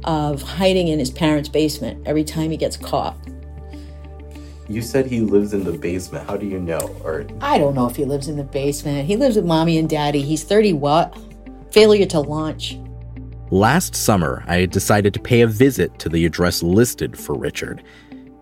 of 0.04 0.42
hiding 0.44 0.88
in 0.88 1.00
his 1.00 1.10
parents' 1.10 1.50
basement 1.50 2.08
every 2.08 2.24
time 2.24 2.52
he 2.52 2.58
gets 2.58 2.78
caught. 2.78 3.18
You 4.70 4.84
said 4.84 5.08
he 5.08 5.22
lives 5.22 5.54
in 5.54 5.64
the 5.64 5.72
basement. 5.72 6.30
How 6.30 6.38
do 6.38 6.46
you 6.46 6.60
know? 6.60 6.96
Or 7.04 7.26
I 7.42 7.58
don't 7.58 7.74
know 7.74 7.88
if 7.88 7.96
he 7.96 8.06
lives 8.06 8.28
in 8.28 8.38
the 8.38 8.44
basement. 8.44 9.08
He 9.08 9.16
lives 9.16 9.36
with 9.36 9.46
mommy 9.46 9.80
and 9.80 9.90
daddy. 9.90 10.22
He's 10.22 10.44
30 10.44 10.74
what? 10.74 11.18
Failure 11.72 12.06
to 12.06 12.20
launch. 12.20 12.78
Last 13.50 13.96
summer, 13.96 14.44
I 14.46 14.68
decided 14.68 15.12
to 15.16 15.20
pay 15.20 15.42
a 15.42 15.48
visit 15.48 15.98
to 15.98 16.08
the 16.08 16.24
address 16.24 16.62
listed 16.62 17.18
for 17.18 17.34
Richard. 17.34 17.84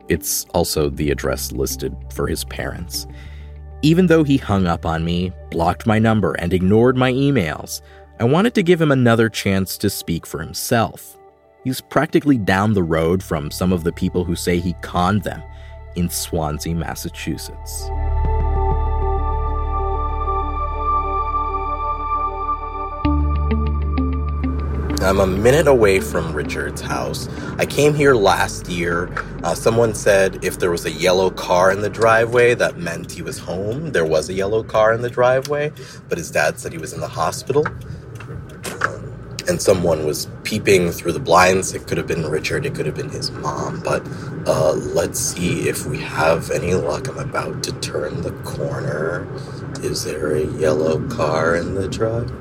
It's 0.10 0.44
also 0.54 0.90
the 0.90 1.12
address 1.12 1.54
listed 1.54 1.96
for 2.14 2.28
his 2.28 2.44
parents. 2.44 3.08
Even 3.82 4.08
though 4.08 4.26
he 4.26 4.36
hung 4.36 4.68
up 4.68 4.86
on 4.86 5.06
me, 5.06 5.32
blocked 5.50 5.88
my 5.88 5.98
number, 5.98 6.34
and 6.34 6.54
ignored 6.54 6.98
my 6.98 7.14
emails, 7.14 7.80
I 8.20 8.26
wanted 8.26 8.54
to 8.56 8.64
give 8.64 8.82
him 8.82 8.92
another 8.92 9.30
chance 9.30 9.78
to 9.78 9.90
speak 9.90 10.26
for 10.26 10.42
himself. 10.42 11.18
He's 11.64 11.80
practically 11.80 12.38
down 12.38 12.74
the 12.74 12.84
road 12.84 13.24
from 13.24 13.50
some 13.50 13.72
of 13.72 13.86
the 13.86 13.94
people 13.94 14.26
who 14.26 14.36
say 14.36 14.60
he 14.60 14.74
conned 14.82 15.24
them 15.24 15.42
in 15.98 16.10
Swansea, 16.10 16.76
Massachusetts. 16.76 17.90
I'm 25.02 25.20
a 25.20 25.28
minute 25.28 25.68
away 25.68 26.00
from 26.00 26.34
Richard's 26.34 26.82
house. 26.82 27.30
I 27.58 27.66
came 27.66 27.94
here 27.94 28.14
last 28.14 28.68
year. 28.68 29.10
Uh, 29.42 29.56
someone 29.56 29.96
said 29.96 30.44
if 30.44 30.60
there 30.60 30.70
was 30.70 30.86
a 30.86 30.92
yellow 30.92 31.30
car 31.30 31.72
in 31.72 31.82
the 31.82 31.90
driveway, 31.90 32.54
that 32.56 32.78
meant 32.78 33.12
he 33.12 33.22
was 33.22 33.40
home. 33.40 33.92
There 33.92 34.06
was 34.06 34.30
a 34.30 34.34
yellow 34.34 34.64
car 34.64 34.94
in 34.94 35.02
the 35.02 35.10
driveway, 35.10 35.72
but 36.10 36.18
his 36.18 36.30
dad 36.30 36.60
said 36.60 36.74
he 36.74 36.78
was 36.78 36.94
in 36.94 37.00
the 37.00 37.08
hospital. 37.08 37.66
And 39.48 39.62
someone 39.62 40.06
was 40.06 40.28
peeping 40.44 40.92
through 40.92 41.14
the 41.14 41.22
blinds. 41.22 41.74
It 41.74 41.88
could 41.88 41.98
have 41.98 42.08
been 42.08 42.26
Richard, 42.26 42.66
it 42.66 42.76
could 42.76 42.86
have 42.86 42.96
been 42.96 43.10
his 43.10 43.32
mom, 43.32 43.82
but 43.82 44.06
uh, 44.48 44.72
let's 44.72 45.20
see 45.20 45.68
if 45.68 45.86
we 45.86 46.00
have 46.00 46.52
any 46.52 46.74
luck. 46.74 47.10
I'm 47.10 47.18
about 47.18 47.64
to 47.64 47.74
turn 47.82 48.22
the 48.22 48.32
corner. 48.44 49.28
Is 49.84 50.06
there 50.06 50.36
a 50.36 50.46
yellow 50.46 51.06
car 51.10 51.58
in 51.58 51.76
the 51.76 51.90
drive? 51.90 52.32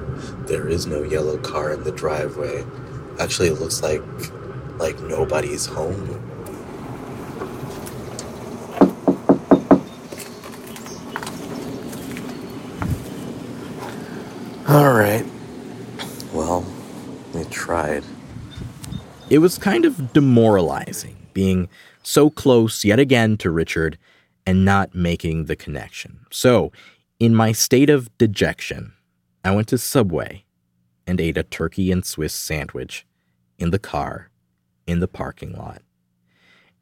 There 0.47 0.69
is 0.69 0.87
no 0.87 1.03
yellow 1.03 1.37
car 1.39 1.73
in 1.73 1.83
the 1.83 1.91
driveway. 1.91 2.65
Actually, 3.19 3.49
it 3.49 3.61
looks 3.61 3.83
like 3.83 4.03
like 4.79 5.01
nobody's 5.01 5.67
home. 5.67 6.23
All 14.69 14.93
right. 14.93 15.27
Well, 16.33 16.65
we 17.35 17.43
tried. 17.45 18.05
It 19.29 19.39
was 19.39 19.59
kind 19.59 19.85
of 19.85 20.13
demoralizing 20.13 21.17
being 21.37 21.69
so 22.07 22.31
close 22.31 22.85
yet 22.85 23.01
again 23.01 23.37
to 23.39 23.51
Richard 23.51 23.99
and 24.47 24.65
not 24.65 24.95
making 24.95 25.47
the 25.47 25.57
connection. 25.57 26.21
So, 26.31 26.71
in 27.19 27.35
my 27.35 27.51
state 27.51 27.91
of 27.91 28.17
dejection, 28.17 28.93
I 29.45 29.55
went 29.55 29.67
to 29.69 29.79
Subway 29.79 30.45
and 31.07 31.21
ate 31.21 31.37
a 31.37 31.43
turkey 31.43 31.91
and 31.91 32.05
Swiss 32.05 32.33
sandwich 32.33 33.05
in 33.59 33.71
the 33.71 33.79
car 33.79 34.31
in 34.87 35.01
the 35.01 35.09
parking 35.09 35.53
lot. 35.53 35.83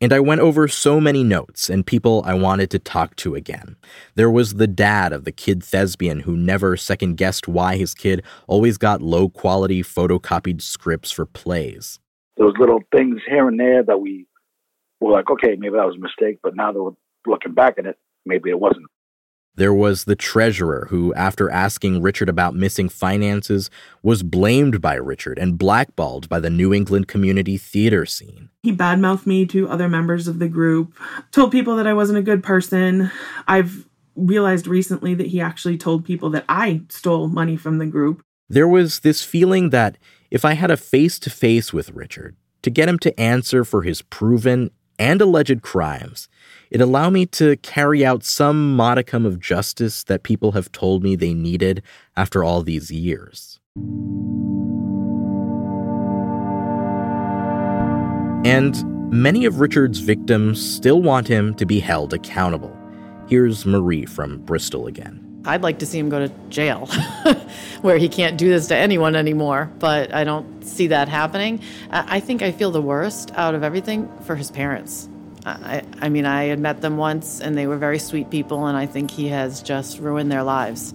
And 0.00 0.12
I 0.12 0.20
went 0.20 0.42
over 0.42 0.68
so 0.68 1.00
many 1.00 1.24
notes 1.24 1.70
and 1.70 1.86
people 1.86 2.22
I 2.26 2.34
wanted 2.34 2.70
to 2.72 2.78
talk 2.78 3.16
to 3.16 3.34
again. 3.34 3.76
There 4.16 4.30
was 4.30 4.54
the 4.54 4.66
dad 4.66 5.14
of 5.14 5.24
the 5.24 5.32
kid 5.32 5.64
thespian 5.64 6.20
who 6.20 6.36
never 6.36 6.76
second 6.76 7.16
guessed 7.16 7.48
why 7.48 7.76
his 7.76 7.94
kid 7.94 8.22
always 8.46 8.76
got 8.76 9.00
low 9.00 9.30
quality 9.30 9.82
photocopied 9.82 10.60
scripts 10.60 11.10
for 11.10 11.24
plays. 11.24 11.98
Those 12.36 12.54
little 12.58 12.80
things 12.94 13.22
here 13.26 13.48
and 13.48 13.58
there 13.58 13.82
that 13.84 14.00
we 14.00 14.26
were 15.00 15.12
like, 15.12 15.30
okay, 15.30 15.56
maybe 15.58 15.76
that 15.76 15.86
was 15.86 15.96
a 15.96 16.00
mistake, 16.00 16.38
but 16.42 16.56
now 16.56 16.72
that 16.72 16.82
we're 16.82 16.92
looking 17.26 17.54
back 17.54 17.74
at 17.78 17.86
it, 17.86 17.98
maybe 18.24 18.50
it 18.50 18.58
wasn't. 18.58 18.86
There 19.56 19.74
was 19.74 20.04
the 20.04 20.16
treasurer 20.16 20.88
who, 20.90 21.14
after 21.14 21.48
asking 21.48 22.02
Richard 22.02 22.28
about 22.28 22.56
missing 22.56 22.88
finances, 22.88 23.70
was 24.02 24.24
blamed 24.24 24.80
by 24.80 24.94
Richard 24.94 25.38
and 25.38 25.56
blackballed 25.56 26.28
by 26.28 26.40
the 26.40 26.50
New 26.50 26.74
England 26.74 27.06
community 27.06 27.56
theater 27.56 28.04
scene. 28.04 28.50
He 28.64 28.74
badmouthed 28.74 29.26
me 29.26 29.46
to 29.46 29.68
other 29.68 29.88
members 29.88 30.26
of 30.26 30.40
the 30.40 30.48
group, 30.48 30.98
told 31.30 31.52
people 31.52 31.76
that 31.76 31.86
I 31.86 31.94
wasn't 31.94 32.18
a 32.18 32.22
good 32.22 32.42
person. 32.42 33.12
I've 33.46 33.86
realized 34.16 34.66
recently 34.66 35.14
that 35.14 35.28
he 35.28 35.40
actually 35.40 35.78
told 35.78 36.04
people 36.04 36.30
that 36.30 36.44
I 36.48 36.82
stole 36.88 37.28
money 37.28 37.56
from 37.56 37.78
the 37.78 37.86
group. 37.86 38.22
There 38.48 38.68
was 38.68 39.00
this 39.00 39.22
feeling 39.22 39.70
that 39.70 39.98
if 40.32 40.44
I 40.44 40.54
had 40.54 40.72
a 40.72 40.76
face 40.76 41.20
to 41.20 41.30
face 41.30 41.72
with 41.72 41.90
Richard, 41.90 42.36
to 42.62 42.70
get 42.70 42.88
him 42.88 42.98
to 43.00 43.20
answer 43.20 43.64
for 43.64 43.82
his 43.82 44.02
proven 44.02 44.70
and 44.98 45.20
alleged 45.20 45.62
crimes, 45.62 46.28
it 46.70 46.80
allowed 46.80 47.10
me 47.10 47.26
to 47.26 47.56
carry 47.58 48.04
out 48.04 48.24
some 48.24 48.74
modicum 48.76 49.24
of 49.24 49.40
justice 49.40 50.04
that 50.04 50.22
people 50.22 50.52
have 50.52 50.72
told 50.72 51.02
me 51.02 51.16
they 51.16 51.34
needed 51.34 51.82
after 52.16 52.44
all 52.44 52.62
these 52.62 52.90
years. 52.90 53.60
And 58.44 59.10
many 59.10 59.46
of 59.46 59.60
Richard's 59.60 60.00
victims 60.00 60.60
still 60.64 61.00
want 61.00 61.28
him 61.28 61.54
to 61.54 61.64
be 61.64 61.80
held 61.80 62.12
accountable. 62.12 62.76
Here's 63.26 63.64
Marie 63.64 64.04
from 64.04 64.38
Bristol 64.38 64.86
again. 64.86 65.23
I'd 65.46 65.62
like 65.62 65.78
to 65.80 65.86
see 65.86 65.98
him 65.98 66.08
go 66.08 66.26
to 66.26 66.32
jail 66.48 66.86
where 67.82 67.98
he 67.98 68.08
can't 68.08 68.38
do 68.38 68.48
this 68.48 68.68
to 68.68 68.76
anyone 68.76 69.14
anymore, 69.14 69.70
but 69.78 70.14
I 70.14 70.24
don't 70.24 70.64
see 70.64 70.86
that 70.88 71.08
happening. 71.08 71.60
I 71.90 72.20
think 72.20 72.42
I 72.42 72.50
feel 72.50 72.70
the 72.70 72.80
worst 72.80 73.30
out 73.34 73.54
of 73.54 73.62
everything 73.62 74.10
for 74.22 74.36
his 74.36 74.50
parents. 74.50 75.08
I, 75.44 75.82
I 76.00 76.08
mean, 76.08 76.24
I 76.24 76.44
had 76.44 76.58
met 76.58 76.80
them 76.80 76.96
once 76.96 77.40
and 77.40 77.58
they 77.58 77.66
were 77.66 77.76
very 77.76 77.98
sweet 77.98 78.30
people, 78.30 78.66
and 78.66 78.76
I 78.76 78.86
think 78.86 79.10
he 79.10 79.28
has 79.28 79.62
just 79.62 79.98
ruined 79.98 80.32
their 80.32 80.42
lives. 80.42 80.94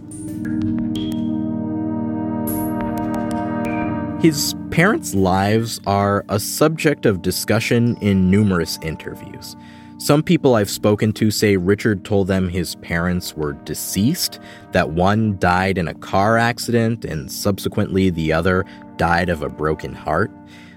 His 4.23 4.55
parents' 4.71 5.13
lives 5.13 5.79
are 5.85 6.25
a 6.27 6.39
subject 6.39 7.05
of 7.05 7.21
discussion 7.21 7.95
in 7.97 8.31
numerous 8.31 8.79
interviews. 8.81 9.55
Some 9.99 10.23
people 10.23 10.55
I've 10.55 10.69
spoken 10.69 11.11
to 11.13 11.29
say 11.29 11.57
Richard 11.57 12.05
told 12.05 12.27
them 12.27 12.47
his 12.47 12.75
parents 12.75 13.35
were 13.35 13.51
deceased, 13.51 14.39
that 14.71 14.91
one 14.91 15.37
died 15.39 15.77
in 15.77 15.89
a 15.89 15.93
car 15.93 16.37
accident 16.37 17.03
and 17.03 17.29
subsequently 17.29 18.09
the 18.09 18.31
other 18.31 18.63
died 18.95 19.27
of 19.27 19.43
a 19.43 19.49
broken 19.49 19.93
heart. 19.93 20.31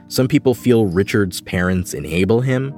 Some 0.08 0.26
people 0.26 0.54
feel 0.54 0.86
Richard's 0.86 1.40
parents 1.40 1.94
enable 1.94 2.40
him. 2.40 2.74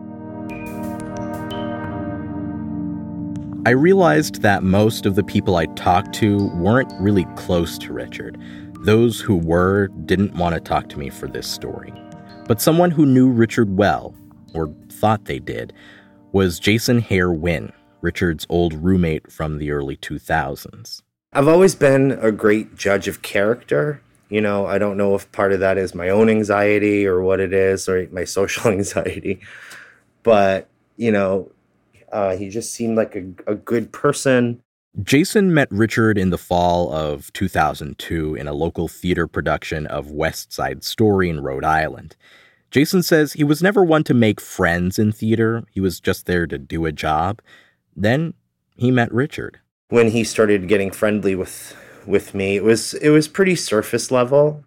I 3.64 3.70
realized 3.70 4.42
that 4.42 4.62
most 4.62 5.06
of 5.06 5.14
the 5.14 5.24
people 5.24 5.56
I 5.56 5.64
talked 5.76 6.12
to 6.16 6.48
weren't 6.56 6.92
really 7.00 7.24
close 7.36 7.78
to 7.78 7.94
Richard. 7.94 8.38
Those 8.80 9.18
who 9.18 9.36
were 9.36 9.88
didn't 10.04 10.34
want 10.34 10.54
to 10.56 10.60
talk 10.60 10.90
to 10.90 10.98
me 10.98 11.08
for 11.08 11.26
this 11.26 11.46
story. 11.46 11.90
But 12.46 12.60
someone 12.60 12.90
who 12.90 13.06
knew 13.06 13.30
Richard 13.30 13.78
well, 13.78 14.14
or 14.52 14.72
thought 14.90 15.24
they 15.24 15.38
did, 15.38 15.72
was 16.34 16.58
Jason 16.58 16.98
Hare 16.98 17.30
Wynn, 17.30 17.72
Richard's 18.00 18.44
old 18.48 18.74
roommate 18.74 19.30
from 19.30 19.58
the 19.58 19.70
early 19.70 19.96
2000s. 19.96 21.00
I've 21.32 21.46
always 21.46 21.76
been 21.76 22.10
a 22.20 22.32
great 22.32 22.74
judge 22.74 23.06
of 23.06 23.22
character. 23.22 24.02
You 24.30 24.40
know, 24.40 24.66
I 24.66 24.78
don't 24.78 24.96
know 24.96 25.14
if 25.14 25.30
part 25.30 25.52
of 25.52 25.60
that 25.60 25.78
is 25.78 25.94
my 25.94 26.08
own 26.08 26.28
anxiety 26.28 27.06
or 27.06 27.22
what 27.22 27.38
it 27.38 27.52
is, 27.52 27.88
or 27.88 28.08
my 28.10 28.24
social 28.24 28.68
anxiety. 28.72 29.40
But, 30.24 30.68
you 30.96 31.12
know, 31.12 31.52
uh, 32.10 32.36
he 32.36 32.48
just 32.48 32.74
seemed 32.74 32.96
like 32.96 33.14
a, 33.14 33.52
a 33.52 33.54
good 33.54 33.92
person. 33.92 34.60
Jason 35.04 35.54
met 35.54 35.68
Richard 35.70 36.18
in 36.18 36.30
the 36.30 36.38
fall 36.38 36.92
of 36.92 37.32
2002 37.34 38.34
in 38.34 38.48
a 38.48 38.52
local 38.52 38.88
theater 38.88 39.28
production 39.28 39.86
of 39.86 40.10
West 40.10 40.52
Side 40.52 40.82
Story 40.82 41.30
in 41.30 41.40
Rhode 41.40 41.64
Island. 41.64 42.16
Jason 42.74 43.04
says 43.04 43.34
he 43.34 43.44
was 43.44 43.62
never 43.62 43.84
one 43.84 44.02
to 44.02 44.12
make 44.12 44.40
friends 44.40 44.98
in 44.98 45.12
theater, 45.12 45.62
he 45.70 45.78
was 45.78 46.00
just 46.00 46.26
there 46.26 46.44
to 46.44 46.58
do 46.58 46.86
a 46.86 46.90
job. 46.90 47.40
Then 47.94 48.34
he 48.76 48.90
met 48.90 49.12
Richard. 49.12 49.60
When 49.90 50.10
he 50.10 50.24
started 50.24 50.66
getting 50.66 50.90
friendly 50.90 51.36
with 51.36 51.76
with 52.04 52.34
me, 52.34 52.56
it 52.56 52.64
was 52.64 52.94
it 52.94 53.10
was 53.10 53.28
pretty 53.28 53.54
surface 53.54 54.10
level. 54.10 54.64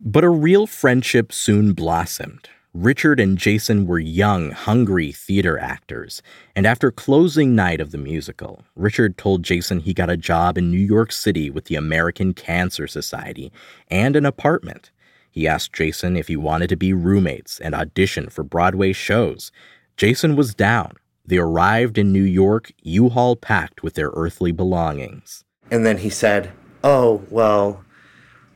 But 0.00 0.24
a 0.24 0.30
real 0.30 0.66
friendship 0.66 1.30
soon 1.30 1.74
blossomed. 1.74 2.48
Richard 2.72 3.20
and 3.20 3.38
Jason 3.38 3.86
were 3.86 4.00
young, 4.00 4.50
hungry 4.50 5.12
theater 5.12 5.56
actors, 5.56 6.22
and 6.56 6.66
after 6.66 6.90
closing 6.90 7.54
night 7.54 7.80
of 7.80 7.92
the 7.92 7.98
musical, 7.98 8.64
Richard 8.74 9.16
told 9.16 9.44
Jason 9.44 9.78
he 9.78 9.94
got 9.94 10.10
a 10.10 10.16
job 10.16 10.58
in 10.58 10.72
New 10.72 10.76
York 10.80 11.12
City 11.12 11.50
with 11.50 11.66
the 11.66 11.76
American 11.76 12.34
Cancer 12.34 12.88
Society 12.88 13.52
and 13.92 14.16
an 14.16 14.26
apartment. 14.26 14.90
He 15.34 15.48
asked 15.48 15.72
Jason 15.72 16.16
if 16.16 16.28
he 16.28 16.36
wanted 16.36 16.68
to 16.68 16.76
be 16.76 16.92
roommates 16.92 17.58
and 17.58 17.74
audition 17.74 18.30
for 18.30 18.44
Broadway 18.44 18.92
shows. 18.92 19.50
Jason 19.96 20.36
was 20.36 20.54
down. 20.54 20.92
They 21.26 21.38
arrived 21.38 21.98
in 21.98 22.12
New 22.12 22.22
York, 22.22 22.70
U 22.82 23.08
Haul 23.08 23.34
packed 23.34 23.82
with 23.82 23.94
their 23.94 24.10
earthly 24.14 24.52
belongings. 24.52 25.44
And 25.72 25.84
then 25.84 25.98
he 25.98 26.08
said, 26.08 26.52
Oh, 26.84 27.24
well, 27.30 27.84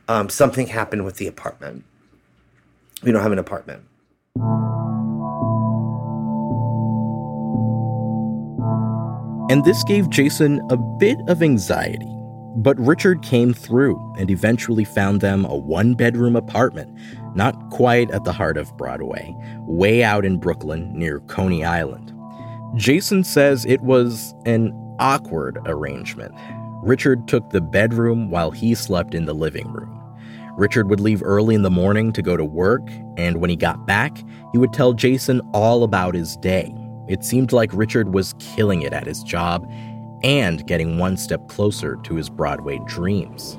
um, 0.07 0.29
something 0.29 0.67
happened 0.67 1.03
with 1.03 1.17
the 1.17 1.27
apartment. 1.27 1.83
We 3.03 3.11
don't 3.11 3.23
have 3.23 3.33
an 3.33 3.39
apartment. 3.39 3.83
And 9.51 9.65
this 9.65 9.83
gave 9.83 10.09
Jason 10.09 10.65
a 10.71 10.77
bit 10.77 11.17
of 11.27 11.43
anxiety. 11.43 12.18
But 12.59 12.77
Richard 12.77 13.21
came 13.21 13.53
through 13.53 13.97
and 14.17 14.29
eventually 14.29 14.83
found 14.83 15.21
them 15.21 15.45
a 15.45 15.55
one 15.55 15.93
bedroom 15.93 16.35
apartment, 16.35 16.93
not 17.33 17.69
quite 17.69 18.11
at 18.11 18.25
the 18.25 18.33
heart 18.33 18.57
of 18.57 18.75
Broadway, 18.75 19.33
way 19.59 20.03
out 20.03 20.25
in 20.25 20.39
Brooklyn 20.39 20.91
near 20.93 21.21
Coney 21.21 21.63
Island. 21.63 22.13
Jason 22.75 23.23
says 23.23 23.63
it 23.63 23.79
was 23.79 24.35
an 24.45 24.73
awkward 24.99 25.57
arrangement. 25.67 26.33
Richard 26.83 27.29
took 27.29 27.49
the 27.49 27.61
bedroom 27.61 28.29
while 28.29 28.51
he 28.51 28.75
slept 28.75 29.15
in 29.15 29.23
the 29.25 29.33
living 29.33 29.71
room. 29.71 29.95
Richard 30.57 30.89
would 30.89 30.99
leave 30.99 31.23
early 31.23 31.55
in 31.55 31.61
the 31.61 31.69
morning 31.69 32.11
to 32.11 32.21
go 32.21 32.35
to 32.35 32.43
work, 32.43 32.85
and 33.15 33.39
when 33.39 33.49
he 33.49 33.55
got 33.55 33.87
back, 33.87 34.17
he 34.51 34.57
would 34.57 34.73
tell 34.73 34.91
Jason 34.91 35.39
all 35.53 35.83
about 35.83 36.13
his 36.13 36.35
day. 36.37 36.75
it 37.07 37.23
seemed 37.23 37.51
like 37.51 37.73
Richard 37.73 38.13
was 38.13 38.35
killing 38.37 38.83
it 38.83 38.93
at 38.93 39.07
his 39.07 39.23
job 39.23 39.65
and 40.23 40.65
getting 40.67 40.97
one 40.97 41.17
step 41.17 41.47
closer 41.47 41.97
to 42.03 42.15
his 42.15 42.29
Broadway 42.29 42.79
dreams. 42.85 43.57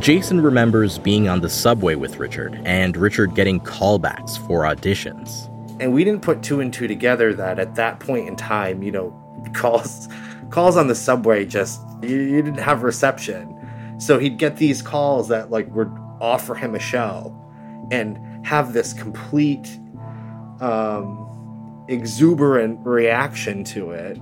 Jason 0.00 0.40
remembers 0.40 0.96
being 0.96 1.28
on 1.28 1.40
the 1.40 1.50
subway 1.50 1.96
with 1.96 2.18
Richard 2.18 2.60
and 2.64 2.96
Richard 2.96 3.34
getting 3.34 3.60
callbacks 3.60 4.38
for 4.46 4.62
auditions. 4.62 5.48
And 5.80 5.92
we 5.92 6.04
didn't 6.04 6.22
put 6.22 6.42
two 6.42 6.60
and 6.60 6.72
two 6.72 6.86
together 6.86 7.34
that 7.34 7.58
at 7.58 7.74
that 7.74 7.98
point 7.98 8.28
in 8.28 8.36
time, 8.36 8.82
you 8.82 8.92
know, 8.92 9.10
calls 9.54 10.08
calls 10.50 10.76
on 10.76 10.86
the 10.86 10.94
subway 10.94 11.44
just 11.44 11.80
you, 12.02 12.16
you 12.16 12.42
didn't 12.42 12.60
have 12.60 12.84
reception. 12.84 13.54
So 13.98 14.18
he'd 14.18 14.38
get 14.38 14.56
these 14.56 14.82
calls 14.82 15.28
that 15.28 15.50
like 15.50 15.72
would 15.74 15.92
offer 16.20 16.54
him 16.54 16.74
a 16.74 16.78
show 16.78 17.34
and 17.90 18.46
have 18.46 18.72
this 18.72 18.92
complete 18.92 19.78
um 20.60 21.27
exuberant 21.88 22.78
reaction 22.84 23.64
to 23.64 23.90
it. 23.92 24.18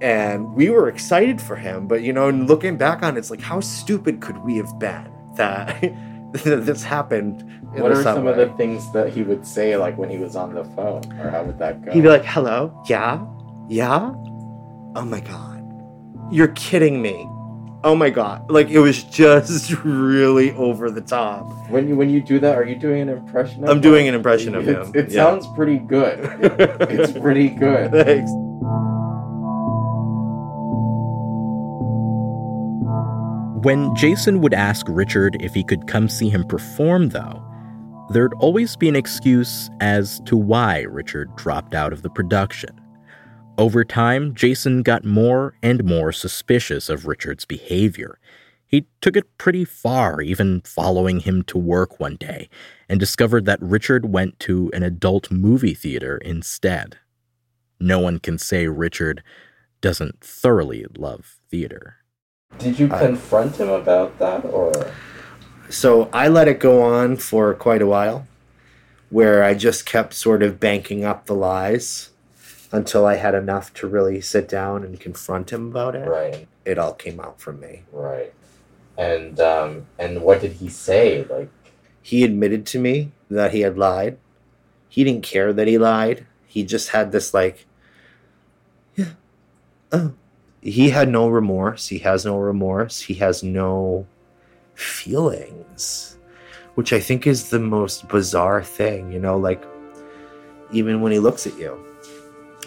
And 0.00 0.54
we 0.54 0.70
were 0.70 0.88
excited 0.88 1.40
for 1.40 1.56
him 1.56 1.86
but 1.86 2.02
you 2.02 2.12
know 2.12 2.28
and 2.28 2.48
looking 2.48 2.78
back 2.78 3.02
on 3.02 3.16
it 3.16 3.18
it's 3.18 3.30
like 3.30 3.42
how 3.42 3.60
stupid 3.60 4.20
could 4.20 4.38
we 4.38 4.56
have 4.56 4.78
been 4.78 5.10
that 5.36 5.78
this 6.32 6.82
happened 6.82 7.44
What 7.74 7.92
are 7.92 8.02
some 8.02 8.26
of 8.26 8.36
the 8.36 8.48
things 8.56 8.90
that 8.92 9.12
he 9.12 9.22
would 9.22 9.46
say, 9.46 9.76
like 9.76 9.98
when 9.98 10.08
he 10.10 10.18
was 10.18 10.36
on 10.36 10.54
the 10.54 10.64
phone, 10.64 11.02
or 11.20 11.30
how 11.30 11.44
would 11.44 11.58
that 11.58 11.84
go? 11.84 11.92
he'd 11.92 12.02
be 12.02 12.08
like 12.08 12.24
hello? 12.24 12.72
Yeah? 12.88 13.24
Yeah? 13.68 14.12
Oh 14.96 15.04
my 15.04 15.20
god. 15.20 15.62
You're 16.32 16.48
kidding 16.48 17.02
me 17.02 17.28
oh 17.82 17.94
my 17.96 18.10
god 18.10 18.50
like 18.50 18.68
it 18.68 18.78
was 18.78 19.02
just 19.04 19.70
really 19.84 20.52
over 20.52 20.90
the 20.90 21.00
top 21.00 21.46
when 21.70 21.88
you 21.88 21.96
when 21.96 22.10
you 22.10 22.20
do 22.20 22.38
that, 22.40 22.56
are 22.58 22.64
you 22.64 22.74
doing 22.76 23.00
an 23.02 23.08
impression? 23.08 23.58
of 23.58 23.64
him? 23.64 23.70
I'm 23.70 23.76
him? 23.76 23.80
doing 23.82 24.08
an 24.08 24.14
impression 24.14 24.54
of 24.54 24.68
It's- 24.68 24.86
him, 24.88 24.92
It 24.96 25.10
yeah. 25.10 25.22
sounds 25.24 25.46
pretty 25.54 25.78
good. 25.78 26.18
it's 26.42 27.12
pretty 27.12 27.48
good. 27.48 27.90
Thanks. 27.92 28.30
When 33.62 33.94
Jason 33.94 34.40
would 34.40 34.54
ask 34.54 34.86
Richard 34.88 35.36
if 35.40 35.52
he 35.52 35.62
could 35.62 35.86
come 35.86 36.08
see 36.08 36.30
him 36.30 36.44
perform, 36.44 37.10
though, 37.10 37.42
there'd 38.10 38.32
always 38.40 38.74
be 38.74 38.88
an 38.88 38.96
excuse 38.96 39.68
as 39.80 40.20
to 40.20 40.34
why 40.36 40.80
Richard 40.88 41.36
dropped 41.36 41.74
out 41.74 41.92
of 41.92 42.00
the 42.00 42.08
production. 42.08 42.79
Over 43.58 43.84
time, 43.84 44.34
Jason 44.34 44.82
got 44.82 45.04
more 45.04 45.54
and 45.62 45.84
more 45.84 46.12
suspicious 46.12 46.88
of 46.88 47.06
Richard's 47.06 47.44
behavior. 47.44 48.18
He 48.66 48.86
took 49.00 49.16
it 49.16 49.36
pretty 49.36 49.64
far, 49.64 50.22
even 50.22 50.62
following 50.62 51.20
him 51.20 51.42
to 51.44 51.58
work 51.58 51.98
one 52.00 52.16
day, 52.16 52.48
and 52.88 52.98
discovered 52.98 53.44
that 53.46 53.60
Richard 53.60 54.10
went 54.10 54.38
to 54.40 54.70
an 54.72 54.82
adult 54.82 55.30
movie 55.30 55.74
theater 55.74 56.16
instead. 56.18 56.98
No 57.80 57.98
one 57.98 58.18
can 58.18 58.38
say 58.38 58.68
Richard 58.68 59.22
doesn't 59.80 60.20
thoroughly 60.20 60.86
love 60.96 61.40
theater. 61.50 61.96
Did 62.58 62.78
you 62.78 62.88
confront 62.88 63.56
him 63.56 63.68
about 63.68 64.18
that, 64.18 64.44
or 64.44 64.72
So 65.68 66.08
I 66.12 66.28
let 66.28 66.48
it 66.48 66.60
go 66.60 66.82
on 66.82 67.16
for 67.16 67.52
quite 67.54 67.82
a 67.82 67.86
while, 67.86 68.26
where 69.10 69.42
I 69.42 69.54
just 69.54 69.84
kept 69.84 70.14
sort 70.14 70.42
of 70.42 70.60
banking 70.60 71.04
up 71.04 71.26
the 71.26 71.34
lies 71.34 72.10
until 72.72 73.06
I 73.06 73.16
had 73.16 73.34
enough 73.34 73.72
to 73.74 73.86
really 73.88 74.20
sit 74.20 74.48
down 74.48 74.84
and 74.84 74.98
confront 75.00 75.50
him 75.50 75.68
about 75.70 75.94
it. 75.96 76.08
Right. 76.08 76.46
It 76.64 76.78
all 76.78 76.94
came 76.94 77.20
out 77.20 77.40
from 77.40 77.60
me. 77.60 77.82
right? 77.92 78.32
And 78.98 79.40
um, 79.40 79.86
and 79.98 80.22
what 80.22 80.40
did 80.40 80.52
he 80.54 80.68
say? 80.68 81.24
Like, 81.24 81.50
He 82.02 82.22
admitted 82.22 82.66
to 82.66 82.78
me 82.78 83.12
that 83.30 83.52
he 83.52 83.60
had 83.60 83.78
lied. 83.78 84.18
He 84.88 85.04
didn't 85.04 85.22
care 85.22 85.52
that 85.52 85.66
he 85.68 85.78
lied. 85.78 86.26
He 86.46 86.64
just 86.64 86.90
had 86.90 87.12
this 87.12 87.32
like, 87.32 87.66
yeah, 88.96 89.12
oh. 89.92 90.12
He 90.62 90.90
had 90.90 91.08
no 91.08 91.28
remorse. 91.28 91.88
He 91.88 91.98
has 92.00 92.26
no 92.26 92.36
remorse. 92.38 93.00
He 93.00 93.14
has 93.14 93.42
no 93.42 94.06
feelings, 94.74 96.18
which 96.74 96.92
I 96.92 97.00
think 97.00 97.26
is 97.26 97.48
the 97.48 97.58
most 97.58 98.06
bizarre 98.08 98.62
thing, 98.62 99.10
you 99.12 99.18
know, 99.18 99.38
like 99.38 99.62
even 100.72 101.00
when 101.00 101.12
he 101.12 101.18
looks 101.18 101.46
at 101.46 101.56
you, 101.58 101.82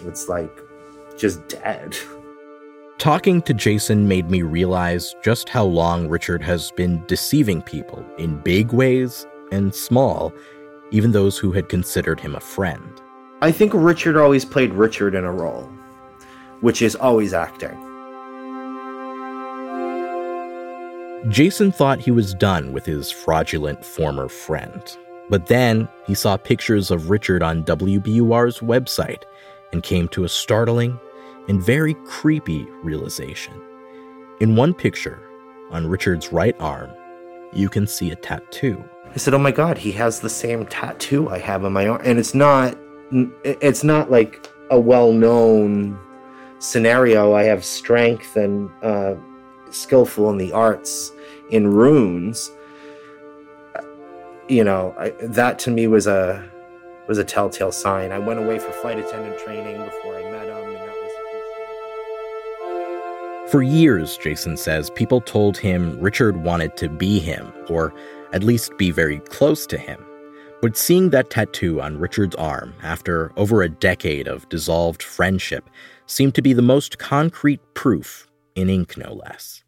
it's 0.06 0.28
like 0.28 0.60
just 1.16 1.46
dead. 1.48 1.96
Talking 2.98 3.42
to 3.42 3.54
Jason 3.54 4.08
made 4.08 4.30
me 4.30 4.42
realize 4.42 5.14
just 5.22 5.48
how 5.48 5.64
long 5.64 6.08
Richard 6.08 6.42
has 6.42 6.70
been 6.70 7.04
deceiving 7.06 7.60
people 7.60 8.04
in 8.18 8.38
big 8.38 8.72
ways 8.72 9.26
and 9.50 9.74
small, 9.74 10.32
even 10.90 11.12
those 11.12 11.36
who 11.36 11.52
had 11.52 11.68
considered 11.68 12.20
him 12.20 12.34
a 12.34 12.40
friend. 12.40 13.02
I 13.42 13.50
think 13.52 13.72
Richard 13.74 14.16
always 14.16 14.44
played 14.44 14.72
Richard 14.72 15.14
in 15.14 15.24
a 15.24 15.32
role, 15.32 15.68
which 16.60 16.80
is 16.80 16.94
always 16.94 17.34
acting. 17.34 17.76
Jason 21.28 21.72
thought 21.72 22.00
he 22.00 22.10
was 22.10 22.34
done 22.34 22.72
with 22.72 22.84
his 22.84 23.10
fraudulent 23.10 23.84
former 23.84 24.28
friend. 24.28 24.96
But 25.30 25.46
then 25.46 25.88
he 26.06 26.14
saw 26.14 26.36
pictures 26.36 26.90
of 26.90 27.08
Richard 27.08 27.42
on 27.42 27.64
WBUR's 27.64 28.60
website 28.60 29.22
and 29.74 29.82
came 29.82 30.06
to 30.06 30.22
a 30.22 30.28
startling 30.28 30.98
and 31.48 31.60
very 31.60 31.94
creepy 32.06 32.64
realization. 32.84 33.60
In 34.38 34.54
one 34.54 34.72
picture, 34.72 35.20
on 35.72 35.88
Richard's 35.88 36.32
right 36.32 36.54
arm, 36.60 36.92
you 37.52 37.68
can 37.68 37.84
see 37.88 38.12
a 38.12 38.16
tattoo. 38.16 38.82
I 39.12 39.16
said, 39.16 39.34
"Oh 39.34 39.38
my 39.38 39.50
god, 39.50 39.76
he 39.76 39.90
has 39.92 40.20
the 40.20 40.30
same 40.30 40.64
tattoo 40.66 41.28
I 41.28 41.38
have 41.40 41.64
on 41.64 41.72
my 41.72 41.88
arm." 41.88 42.00
And 42.04 42.20
it's 42.20 42.34
not 42.34 42.78
it's 43.42 43.82
not 43.84 44.10
like 44.12 44.48
a 44.70 44.78
well-known 44.78 45.98
scenario. 46.60 47.34
I 47.34 47.42
have 47.42 47.64
strength 47.64 48.36
and 48.36 48.70
uh, 48.82 49.14
skillful 49.70 50.30
in 50.30 50.38
the 50.38 50.52
arts 50.52 51.12
in 51.50 51.66
runes. 51.66 52.50
You 54.48 54.62
know, 54.62 54.94
I, 54.98 55.10
that 55.20 55.58
to 55.60 55.70
me 55.72 55.88
was 55.88 56.06
a 56.06 56.48
was 57.06 57.18
a 57.18 57.24
telltale 57.24 57.72
sign. 57.72 58.12
I 58.12 58.18
went 58.18 58.40
away 58.40 58.58
for 58.58 58.70
flight 58.72 58.98
attendant 58.98 59.38
training 59.38 59.84
before 59.84 60.16
I 60.16 60.22
met 60.30 60.46
him, 60.46 60.56
and 60.56 60.76
that 60.76 60.94
was 63.44 63.50
For 63.50 63.62
years, 63.62 64.16
Jason 64.16 64.56
says, 64.56 64.90
people 64.90 65.20
told 65.20 65.58
him 65.58 66.00
Richard 66.00 66.36
wanted 66.38 66.76
to 66.78 66.88
be 66.88 67.18
him, 67.18 67.52
or 67.68 67.92
at 68.32 68.42
least 68.42 68.76
be 68.78 68.90
very 68.90 69.20
close 69.20 69.66
to 69.66 69.78
him. 69.78 70.04
But 70.62 70.78
seeing 70.78 71.10
that 71.10 71.28
tattoo 71.28 71.82
on 71.82 71.98
Richard's 71.98 72.36
arm 72.36 72.74
after 72.82 73.32
over 73.36 73.62
a 73.62 73.68
decade 73.68 74.26
of 74.26 74.48
dissolved 74.48 75.02
friendship 75.02 75.68
seemed 76.06 76.34
to 76.36 76.42
be 76.42 76.54
the 76.54 76.62
most 76.62 76.98
concrete 76.98 77.60
proof, 77.74 78.26
in 78.54 78.70
ink 78.70 78.96
no 78.96 79.12
less. 79.12 79.62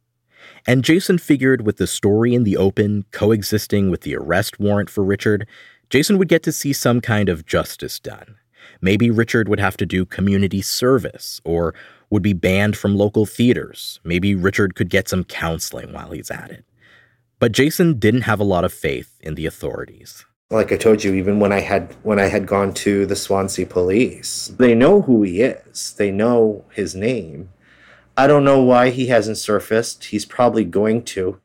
And 0.67 0.83
Jason 0.83 1.19
figured 1.19 1.67
with 1.67 1.77
the 1.77 1.87
story 1.87 2.35
in 2.35 2.45
the 2.45 2.57
open 2.57 3.05
coexisting 3.13 3.91
with 3.91 4.01
the 4.01 4.17
arrest 4.17 4.59
warrant 4.59 4.91
for 4.91 5.05
Richard, 5.05 5.47
Jason 5.91 6.19
would 6.19 6.29
get 6.29 6.43
to 6.43 6.53
see 6.53 6.73
some 6.73 7.01
kind 7.01 7.29
of 7.29 7.47
justice 7.47 7.99
done. 7.99 8.37
Maybe 8.81 9.11
Richard 9.11 9.49
would 9.49 9.61
have 9.61 9.77
to 9.79 9.87
do 9.87 10.05
community 10.05 10.61
service 10.61 11.41
or 11.45 11.75
would 12.11 12.23
be 12.23 12.33
banned 12.33 12.77
from 12.77 12.97
local 12.97 13.27
theaters. 13.27 14.01
Maybe 14.05 14.35
Richard 14.35 14.75
could 14.75 14.91
get 14.91 15.09
some 15.09 15.25
counseling 15.25 15.93
while 15.93 16.11
he's 16.11 16.31
at 16.31 16.51
it. 16.51 16.65
But 17.39 17.53
Jason 17.53 17.99
didn't 17.99 18.23
have 18.23 18.41
a 18.41 18.45
lot 18.45 18.65
of 18.65 18.73
faith 18.73 19.19
in 19.21 19.35
the 19.35 19.47
authorities. 19.47 20.25
like 20.51 20.73
I 20.73 20.77
told 20.77 21.05
you, 21.05 21.15
even 21.15 21.41
when 21.41 21.53
I 21.53 21.61
had 21.61 21.95
when 22.03 22.19
I 22.19 22.27
had 22.27 22.47
gone 22.47 22.73
to 22.75 23.05
the 23.07 23.17
Swansea 23.17 23.67
police, 23.67 24.53
they 24.59 24.75
know 24.75 25.03
who 25.03 25.23
he 25.23 25.43
is. 25.43 25.93
They 25.95 26.11
know 26.11 26.65
his 26.73 26.95
name. 26.95 27.51
I 28.17 28.27
don't 28.27 28.45
know 28.45 28.63
why 28.63 28.91
he 28.91 29.07
hasn't 29.09 29.37
surfaced. 29.37 30.07
He's 30.07 30.25
probably 30.25 30.65
going 30.65 31.03
to. 31.05 31.41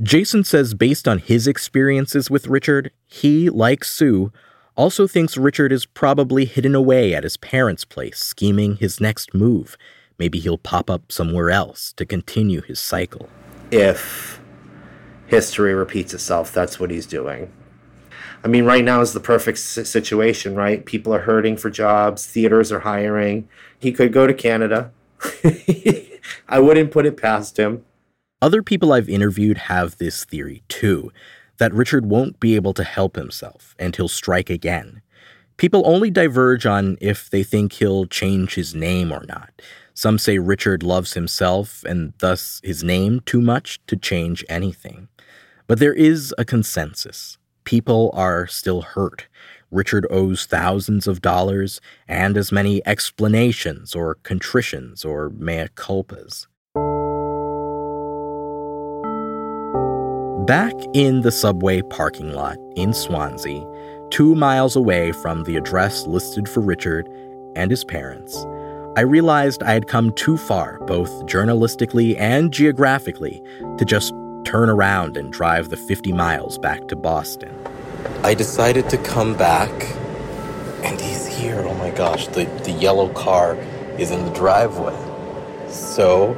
Jason 0.00 0.44
says, 0.44 0.74
based 0.74 1.08
on 1.08 1.18
his 1.18 1.48
experiences 1.48 2.30
with 2.30 2.46
Richard, 2.46 2.92
he, 3.06 3.50
like 3.50 3.84
Sue, 3.84 4.32
also 4.76 5.08
thinks 5.08 5.36
Richard 5.36 5.72
is 5.72 5.86
probably 5.86 6.44
hidden 6.44 6.76
away 6.76 7.12
at 7.14 7.24
his 7.24 7.36
parents' 7.36 7.84
place, 7.84 8.18
scheming 8.18 8.76
his 8.76 9.00
next 9.00 9.34
move. 9.34 9.76
Maybe 10.16 10.38
he'll 10.38 10.58
pop 10.58 10.88
up 10.88 11.10
somewhere 11.10 11.50
else 11.50 11.92
to 11.94 12.06
continue 12.06 12.62
his 12.62 12.78
cycle. 12.78 13.28
If 13.72 14.40
history 15.26 15.74
repeats 15.74 16.14
itself, 16.14 16.52
that's 16.52 16.78
what 16.78 16.92
he's 16.92 17.06
doing. 17.06 17.52
I 18.44 18.46
mean, 18.46 18.64
right 18.64 18.84
now 18.84 19.00
is 19.00 19.12
the 19.12 19.20
perfect 19.20 19.58
situation, 19.58 20.54
right? 20.54 20.84
People 20.86 21.12
are 21.12 21.22
hurting 21.22 21.56
for 21.56 21.70
jobs, 21.70 22.24
theaters 22.24 22.70
are 22.70 22.80
hiring. 22.80 23.48
He 23.76 23.90
could 23.92 24.12
go 24.12 24.28
to 24.28 24.34
Canada. 24.34 24.92
I 26.48 26.60
wouldn't 26.60 26.92
put 26.92 27.04
it 27.04 27.16
past 27.16 27.56
him. 27.56 27.84
Other 28.40 28.62
people 28.62 28.92
I've 28.92 29.08
interviewed 29.08 29.58
have 29.58 29.98
this 29.98 30.24
theory 30.24 30.62
too 30.68 31.10
that 31.58 31.74
Richard 31.74 32.06
won't 32.06 32.38
be 32.38 32.54
able 32.54 32.72
to 32.74 32.84
help 32.84 33.16
himself 33.16 33.74
and 33.80 33.96
he'll 33.96 34.06
strike 34.06 34.48
again. 34.48 35.02
People 35.56 35.82
only 35.84 36.08
diverge 36.08 36.64
on 36.64 36.96
if 37.00 37.28
they 37.28 37.42
think 37.42 37.72
he'll 37.72 38.06
change 38.06 38.54
his 38.54 38.76
name 38.76 39.10
or 39.10 39.24
not. 39.26 39.60
Some 39.92 40.18
say 40.18 40.38
Richard 40.38 40.84
loves 40.84 41.14
himself 41.14 41.82
and 41.82 42.12
thus 42.18 42.60
his 42.62 42.84
name 42.84 43.20
too 43.26 43.40
much 43.40 43.80
to 43.88 43.96
change 43.96 44.44
anything. 44.48 45.08
But 45.66 45.80
there 45.80 45.92
is 45.92 46.32
a 46.38 46.44
consensus. 46.44 47.38
People 47.64 48.12
are 48.14 48.46
still 48.46 48.82
hurt. 48.82 49.26
Richard 49.72 50.06
owes 50.10 50.46
thousands 50.46 51.08
of 51.08 51.20
dollars 51.20 51.80
and 52.06 52.36
as 52.36 52.52
many 52.52 52.86
explanations 52.86 53.96
or 53.96 54.14
contritions 54.22 55.04
or 55.04 55.28
mea 55.28 55.66
culpas. 55.74 56.46
Back 60.48 60.72
in 60.94 61.20
the 61.20 61.30
subway 61.30 61.82
parking 61.82 62.32
lot 62.32 62.56
in 62.74 62.94
Swansea, 62.94 63.66
two 64.08 64.34
miles 64.34 64.76
away 64.76 65.12
from 65.12 65.44
the 65.44 65.56
address 65.58 66.06
listed 66.06 66.48
for 66.48 66.60
Richard 66.60 67.06
and 67.54 67.70
his 67.70 67.84
parents, 67.84 68.46
I 68.96 69.02
realized 69.02 69.62
I 69.62 69.72
had 69.72 69.88
come 69.88 70.10
too 70.10 70.38
far, 70.38 70.78
both 70.86 71.10
journalistically 71.26 72.18
and 72.18 72.50
geographically, 72.50 73.42
to 73.76 73.84
just 73.84 74.14
turn 74.46 74.70
around 74.70 75.18
and 75.18 75.30
drive 75.30 75.68
the 75.68 75.76
50 75.76 76.12
miles 76.14 76.56
back 76.56 76.88
to 76.88 76.96
Boston. 76.96 77.54
I 78.22 78.32
decided 78.32 78.88
to 78.88 78.96
come 78.96 79.36
back, 79.36 79.70
and 80.82 80.98
he's 80.98 81.26
here. 81.26 81.60
Oh 81.60 81.74
my 81.74 81.90
gosh, 81.90 82.26
the, 82.28 82.46
the 82.64 82.72
yellow 82.72 83.10
car 83.10 83.54
is 83.98 84.10
in 84.10 84.24
the 84.24 84.32
driveway. 84.32 84.96
So, 85.68 86.32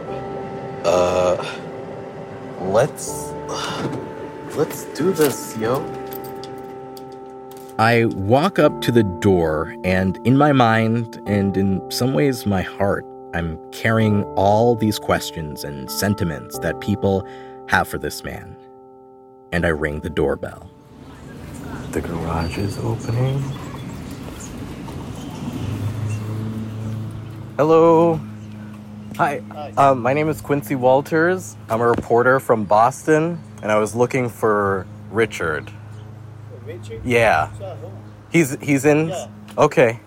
uh, 0.84 1.60
let's 2.58 3.30
let's 4.56 4.84
do 4.96 5.12
this, 5.12 5.56
yo. 5.56 5.84
I 7.78 8.04
walk 8.04 8.58
up 8.58 8.80
to 8.82 8.92
the 8.92 9.02
door, 9.02 9.74
and 9.84 10.18
in 10.26 10.36
my 10.36 10.52
mind, 10.52 11.20
and 11.26 11.56
in 11.56 11.90
some 11.90 12.12
ways 12.12 12.44
my 12.44 12.62
heart, 12.62 13.06
I'm 13.32 13.58
carrying 13.70 14.24
all 14.34 14.74
these 14.74 14.98
questions 14.98 15.64
and 15.64 15.90
sentiments 15.90 16.58
that 16.58 16.80
people 16.80 17.26
have 17.68 17.88
for 17.88 17.96
this 17.96 18.22
man. 18.24 18.56
And 19.52 19.64
I 19.64 19.68
ring 19.68 20.00
the 20.00 20.10
doorbell. 20.10 20.70
The 21.92 22.00
garage 22.00 22.58
is 22.58 22.78
opening. 22.78 23.42
Hello. 27.56 28.20
Hi. 29.16 29.38
Um, 29.76 30.00
my 30.00 30.12
name 30.12 30.28
is 30.28 30.40
Quincy 30.40 30.74
Walters. 30.74 31.56
I'm 31.68 31.80
a 31.80 31.86
reporter 31.86 32.40
from 32.40 32.64
Boston, 32.64 33.38
and 33.62 33.70
I 33.70 33.78
was 33.78 33.94
looking 33.94 34.28
for 34.28 34.86
Richard. 35.10 35.70
Richard? 36.64 37.00
Yeah. 37.04 37.50
He's 38.30 38.58
he's 38.60 38.84
in. 38.84 39.12
Okay. 39.58 40.00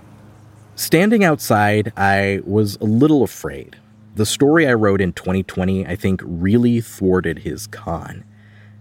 Standing 0.75 1.23
outside, 1.23 1.93
I 1.95 2.41
was 2.45 2.77
a 2.77 2.85
little 2.85 3.23
afraid. 3.23 3.77
The 4.15 4.25
story 4.25 4.67
I 4.67 4.73
wrote 4.73 5.01
in 5.01 5.13
2020, 5.13 5.85
I 5.85 5.95
think, 5.95 6.21
really 6.23 6.81
thwarted 6.81 7.39
his 7.39 7.67
con. 7.67 8.23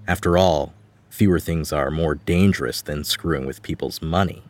After 0.06 0.38
all, 0.38 0.74
fewer 1.10 1.38
things 1.38 1.72
are 1.72 1.90
more 1.90 2.14
dangerous 2.14 2.82
than 2.82 3.04
screwing 3.04 3.46
with 3.46 3.62
people's 3.62 4.00
money. 4.00 4.42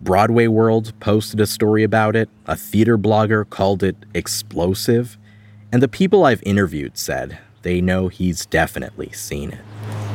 Broadway 0.00 0.46
World 0.46 0.92
posted 1.00 1.40
a 1.40 1.46
story 1.46 1.82
about 1.82 2.16
it, 2.16 2.28
a 2.46 2.56
theater 2.56 2.98
blogger 2.98 3.48
called 3.48 3.82
it 3.82 3.96
explosive, 4.14 5.16
and 5.72 5.82
the 5.82 5.88
people 5.88 6.24
I've 6.24 6.42
interviewed 6.44 6.98
said 6.98 7.38
they 7.62 7.80
know 7.80 8.08
he's 8.08 8.46
definitely 8.46 9.12
seen 9.12 9.50
it. 9.50 9.60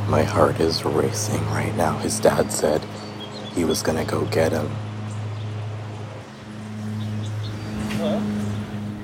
My 0.08 0.24
heart 0.24 0.60
is 0.60 0.86
racing 0.86 1.44
right 1.48 1.76
now. 1.76 1.98
His 1.98 2.20
dad 2.20 2.52
said 2.52 2.86
he 3.54 3.64
was 3.64 3.82
gonna 3.82 4.06
go 4.06 4.26
get 4.26 4.52
him. 4.52 4.70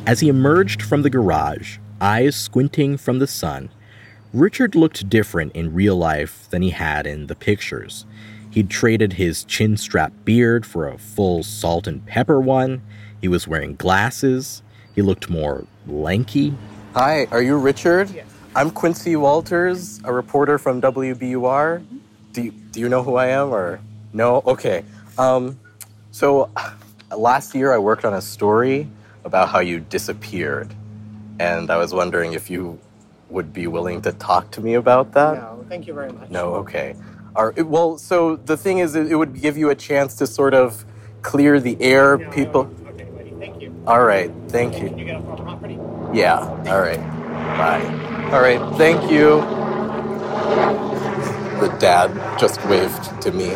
As 0.05 0.19
he 0.19 0.29
emerged 0.29 0.81
from 0.81 1.03
the 1.03 1.09
garage, 1.09 1.77
eyes 1.99 2.35
squinting 2.35 2.97
from 2.97 3.19
the 3.19 3.27
sun, 3.27 3.69
Richard 4.33 4.75
looked 4.75 5.09
different 5.09 5.53
in 5.53 5.73
real 5.73 5.95
life 5.95 6.47
than 6.49 6.61
he 6.61 6.69
had 6.71 7.05
in 7.05 7.27
the 7.27 7.35
pictures. 7.35 8.05
He'd 8.49 8.69
traded 8.69 9.13
his 9.13 9.43
chin 9.43 9.77
strap 9.77 10.11
beard 10.25 10.65
for 10.65 10.87
a 10.87 10.97
full 10.97 11.43
salt 11.43 11.87
and 11.87 12.05
pepper 12.05 12.39
one. 12.39 12.81
He 13.21 13.27
was 13.27 13.47
wearing 13.47 13.75
glasses. 13.75 14.63
He 14.93 15.01
looked 15.01 15.29
more 15.29 15.65
lanky. 15.87 16.53
Hi, 16.93 17.25
are 17.31 17.41
you 17.41 17.57
Richard? 17.57 18.09
Yes. 18.09 18.27
I'm 18.53 18.69
Quincy 18.69 19.15
Walters, 19.15 20.01
a 20.03 20.11
reporter 20.11 20.57
from 20.57 20.81
WBUR. 20.81 21.81
Do 22.33 22.41
you, 22.41 22.51
do 22.51 22.81
you 22.81 22.89
know 22.89 23.01
who 23.01 23.15
I 23.15 23.27
am 23.27 23.53
or 23.53 23.79
no? 24.11 24.43
Okay. 24.45 24.83
Um, 25.17 25.57
so 26.11 26.49
last 27.15 27.55
year 27.55 27.71
I 27.71 27.77
worked 27.77 28.03
on 28.03 28.13
a 28.13 28.21
story 28.21 28.89
about 29.23 29.47
how 29.47 29.59
you 29.59 29.79
disappeared. 29.79 30.75
And 31.39 31.71
I 31.71 31.77
was 31.77 31.93
wondering 31.93 32.33
if 32.33 32.49
you 32.49 32.77
would 33.29 33.53
be 33.53 33.67
willing 33.67 34.01
to 34.01 34.11
talk 34.11 34.51
to 34.51 34.61
me 34.61 34.73
about 34.73 35.13
that. 35.13 35.35
No, 35.35 35.65
thank 35.69 35.87
you 35.87 35.93
very 35.93 36.11
much. 36.11 36.29
No, 36.29 36.55
okay. 36.55 36.97
Are, 37.37 37.53
well, 37.57 37.97
so 37.99 38.35
the 38.35 38.57
thing 38.57 38.79
is, 38.79 38.95
it 38.95 39.15
would 39.17 39.41
give 39.41 39.55
you 39.57 39.69
a 39.69 39.75
chance 39.75 40.15
to 40.15 40.27
sort 40.27 40.53
of 40.53 40.83
clear 41.21 41.61
the 41.61 41.81
air. 41.81 42.17
No, 42.17 42.29
People. 42.31 42.69
Okay, 42.87 43.05
buddy. 43.05 43.33
Thank 43.39 43.61
you. 43.61 43.73
All 43.87 44.03
right, 44.03 44.29
thank 44.49 44.77
you. 44.81 44.93
You 44.97 45.05
got 45.05 45.21
a 45.21 45.41
property? 45.41 45.77
Yeah, 46.13 46.39
all 46.67 46.81
right. 46.81 46.99
Bye. 47.57 48.29
All 48.33 48.41
right, 48.41 48.59
thank 48.77 49.09
you. 49.09 49.39
The 51.61 51.69
dad 51.79 52.11
just 52.39 52.63
waved 52.65 53.21
to 53.21 53.31
me. 53.31 53.51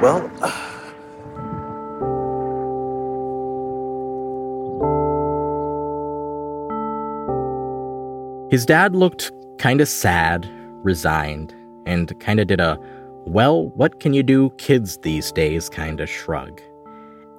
Well, 0.00 0.28
his 8.50 8.66
dad 8.66 8.94
looked 8.94 9.32
kind 9.58 9.80
of 9.80 9.88
sad, 9.88 10.48
resigned, 10.84 11.54
and 11.86 12.18
kind 12.20 12.40
of 12.40 12.46
did 12.46 12.60
a, 12.60 12.78
well, 13.24 13.68
what 13.70 14.00
can 14.00 14.12
you 14.12 14.22
do, 14.22 14.50
kids 14.58 14.98
these 14.98 15.32
days 15.32 15.68
kind 15.68 16.00
of 16.00 16.10
shrug. 16.10 16.60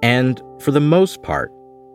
And 0.02 0.42
for 0.58 0.72
the 0.72 0.80
most 0.80 1.22
part, 1.22 1.52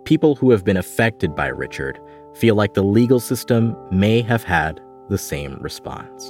people 0.09 0.33
who 0.33 0.49
have 0.49 0.63
been 0.63 0.77
affected 0.77 1.35
by 1.35 1.45
Richard 1.45 2.01
feel 2.33 2.55
like 2.55 2.73
the 2.73 2.81
legal 2.81 3.19
system 3.19 3.77
may 3.91 4.23
have 4.23 4.43
had 4.43 4.81
the 5.07 5.19
same 5.19 5.55
response. 5.61 6.29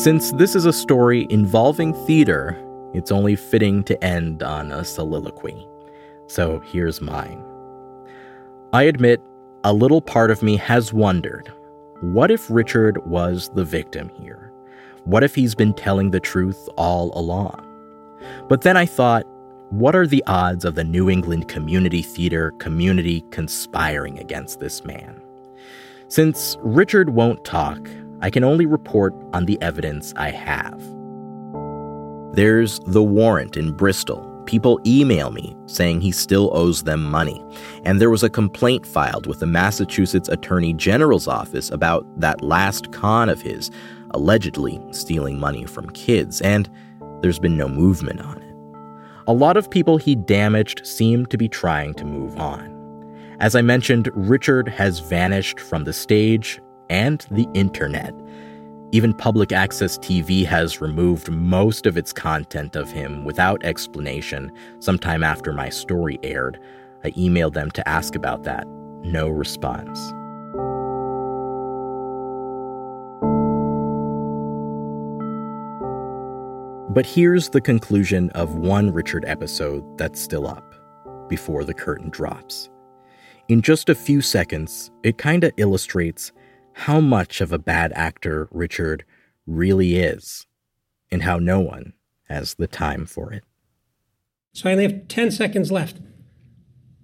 Since 0.00 0.30
this 0.34 0.54
is 0.54 0.66
a 0.66 0.72
story 0.72 1.26
involving 1.30 1.94
theater, 2.06 2.56
it's 2.94 3.10
only 3.10 3.34
fitting 3.34 3.82
to 3.84 4.04
end 4.04 4.44
on 4.44 4.70
a 4.70 4.84
soliloquy. 4.84 5.66
So 6.28 6.60
here's 6.60 7.00
mine. 7.00 7.44
I 8.72 8.84
admit, 8.84 9.20
a 9.64 9.72
little 9.72 10.00
part 10.00 10.30
of 10.30 10.44
me 10.44 10.56
has 10.58 10.92
wondered 10.92 11.52
what 12.02 12.30
if 12.30 12.48
Richard 12.48 13.04
was 13.04 13.50
the 13.56 13.64
victim 13.64 14.10
here? 14.10 14.49
What 15.04 15.24
if 15.24 15.34
he's 15.34 15.54
been 15.54 15.74
telling 15.74 16.10
the 16.10 16.20
truth 16.20 16.68
all 16.76 17.16
along? 17.18 17.66
But 18.48 18.62
then 18.62 18.76
I 18.76 18.86
thought, 18.86 19.24
what 19.70 19.94
are 19.94 20.06
the 20.06 20.22
odds 20.26 20.64
of 20.64 20.74
the 20.74 20.84
New 20.84 21.08
England 21.08 21.48
Community 21.48 22.02
Theater 22.02 22.50
community 22.58 23.24
conspiring 23.30 24.18
against 24.18 24.60
this 24.60 24.84
man? 24.84 25.20
Since 26.08 26.56
Richard 26.60 27.10
won't 27.10 27.44
talk, 27.44 27.88
I 28.20 28.30
can 28.30 28.44
only 28.44 28.66
report 28.66 29.14
on 29.32 29.46
the 29.46 29.60
evidence 29.62 30.12
I 30.16 30.30
have. 30.30 30.80
There's 32.34 32.80
the 32.80 33.02
warrant 33.02 33.56
in 33.56 33.72
Bristol. 33.72 34.26
People 34.44 34.80
email 34.84 35.30
me 35.30 35.56
saying 35.66 36.00
he 36.00 36.10
still 36.10 36.50
owes 36.52 36.82
them 36.82 37.04
money. 37.04 37.44
And 37.84 38.00
there 38.00 38.10
was 38.10 38.22
a 38.22 38.30
complaint 38.30 38.86
filed 38.86 39.26
with 39.26 39.38
the 39.38 39.46
Massachusetts 39.46 40.28
Attorney 40.28 40.72
General's 40.74 41.28
office 41.28 41.70
about 41.70 42.04
that 42.18 42.42
last 42.42 42.92
con 42.92 43.28
of 43.28 43.40
his, 43.40 43.70
allegedly 44.12 44.80
stealing 44.92 45.38
money 45.38 45.64
from 45.64 45.90
kids, 45.90 46.40
and 46.40 46.68
there's 47.20 47.38
been 47.38 47.56
no 47.56 47.68
movement 47.68 48.20
on 48.20 48.38
it. 48.38 48.50
A 49.26 49.32
lot 49.32 49.56
of 49.56 49.70
people 49.70 49.96
he 49.96 50.14
damaged 50.14 50.86
seem 50.86 51.26
to 51.26 51.36
be 51.36 51.48
trying 51.48 51.94
to 51.94 52.04
move 52.04 52.38
on. 52.38 52.76
As 53.40 53.54
I 53.54 53.62
mentioned, 53.62 54.10
Richard 54.14 54.68
has 54.68 54.98
vanished 54.98 55.60
from 55.60 55.84
the 55.84 55.92
stage 55.92 56.60
and 56.88 57.24
the 57.30 57.46
internet. 57.54 58.14
Even 58.92 59.14
public 59.14 59.52
access 59.52 59.96
TV 59.98 60.44
has 60.44 60.80
removed 60.80 61.30
most 61.30 61.86
of 61.86 61.96
its 61.96 62.12
content 62.12 62.74
of 62.74 62.90
him 62.90 63.24
without 63.24 63.64
explanation 63.64 64.50
sometime 64.80 65.22
after 65.22 65.52
my 65.52 65.68
story 65.68 66.18
aired. 66.22 66.58
I 67.04 67.12
emailed 67.12 67.54
them 67.54 67.70
to 67.70 67.88
ask 67.88 68.16
about 68.16 68.42
that. 68.42 68.66
No 69.02 69.28
response. 69.28 70.12
But 76.92 77.06
here's 77.06 77.48
the 77.50 77.60
conclusion 77.60 78.30
of 78.30 78.56
one 78.56 78.92
Richard 78.92 79.24
episode 79.24 79.96
that's 79.96 80.20
still 80.20 80.48
up 80.48 80.74
before 81.28 81.62
the 81.62 81.72
curtain 81.72 82.10
drops. 82.10 82.68
In 83.46 83.62
just 83.62 83.88
a 83.88 83.94
few 83.94 84.20
seconds, 84.20 84.90
it 85.04 85.16
kind 85.16 85.44
of 85.44 85.52
illustrates 85.56 86.32
how 86.72 86.98
much 86.98 87.40
of 87.40 87.52
a 87.52 87.60
bad 87.60 87.92
actor 87.92 88.48
Richard 88.50 89.04
really 89.46 89.98
is, 89.98 90.48
and 91.12 91.22
how 91.22 91.38
no 91.38 91.60
one 91.60 91.92
has 92.28 92.54
the 92.54 92.66
time 92.66 93.06
for 93.06 93.32
it. 93.32 93.44
So 94.52 94.68
I 94.68 94.72
only 94.72 94.82
have 94.82 95.06
10 95.06 95.30
seconds 95.30 95.70
left. 95.70 96.00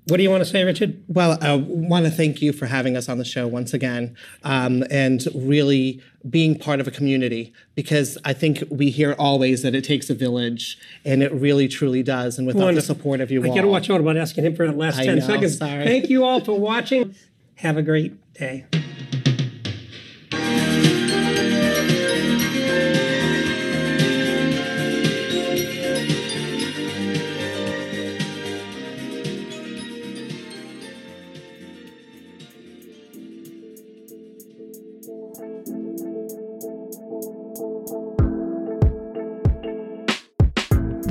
What 0.09 0.19
do 0.19 0.23
you 0.23 0.31
want 0.31 0.45
to 0.45 0.49
say, 0.49 0.63
Richard? 0.63 1.03
Well, 1.09 1.37
I 1.41 1.55
want 1.57 2.05
to 2.05 2.13
thank 2.13 2.41
you 2.41 2.53
for 2.53 2.67
having 2.67 2.97
us 2.97 3.09
on 3.09 3.19
the 3.19 3.25
show 3.25 3.49
once 3.49 3.75
again 3.75 4.17
um, 4.45 4.85
and 4.89 5.27
really 5.35 6.01
being 6.31 6.57
part 6.57 6.79
of 6.79 6.87
a 6.87 6.93
community 6.93 7.53
because 7.75 8.17
I 8.25 8.33
think 8.33 8.63
we 8.71 8.91
hear 8.91 9.17
always 9.19 9.63
that 9.63 9.75
it 9.75 9.83
takes 9.83 10.09
a 10.09 10.15
village 10.15 10.79
and 11.05 11.25
it 11.25 11.33
really 11.33 11.67
truly 11.67 12.05
does. 12.05 12.39
And 12.39 12.47
without 12.47 12.61
the 12.61 12.65
Wonderful. 12.67 12.95
support 12.95 13.21
of 13.21 13.33
you 13.33 13.45
I 13.45 13.49
all. 13.49 13.55
got 13.57 13.63
to 13.63 13.69
watch 13.69 13.91
out 13.91 14.01
about 14.01 14.17
asking 14.17 14.45
him 14.45 14.55
for 14.55 14.67
the 14.69 14.73
last 14.73 14.99
I 14.99 15.07
10 15.07 15.19
know, 15.19 15.27
seconds. 15.27 15.59
sorry. 15.59 15.85
Thank 15.85 16.09
you 16.09 16.25
all 16.25 16.41
for 16.41 16.57
watching. 16.59 17.15
Have 17.57 17.77
a 17.77 17.83
great 17.83 18.33
day. 18.35 18.67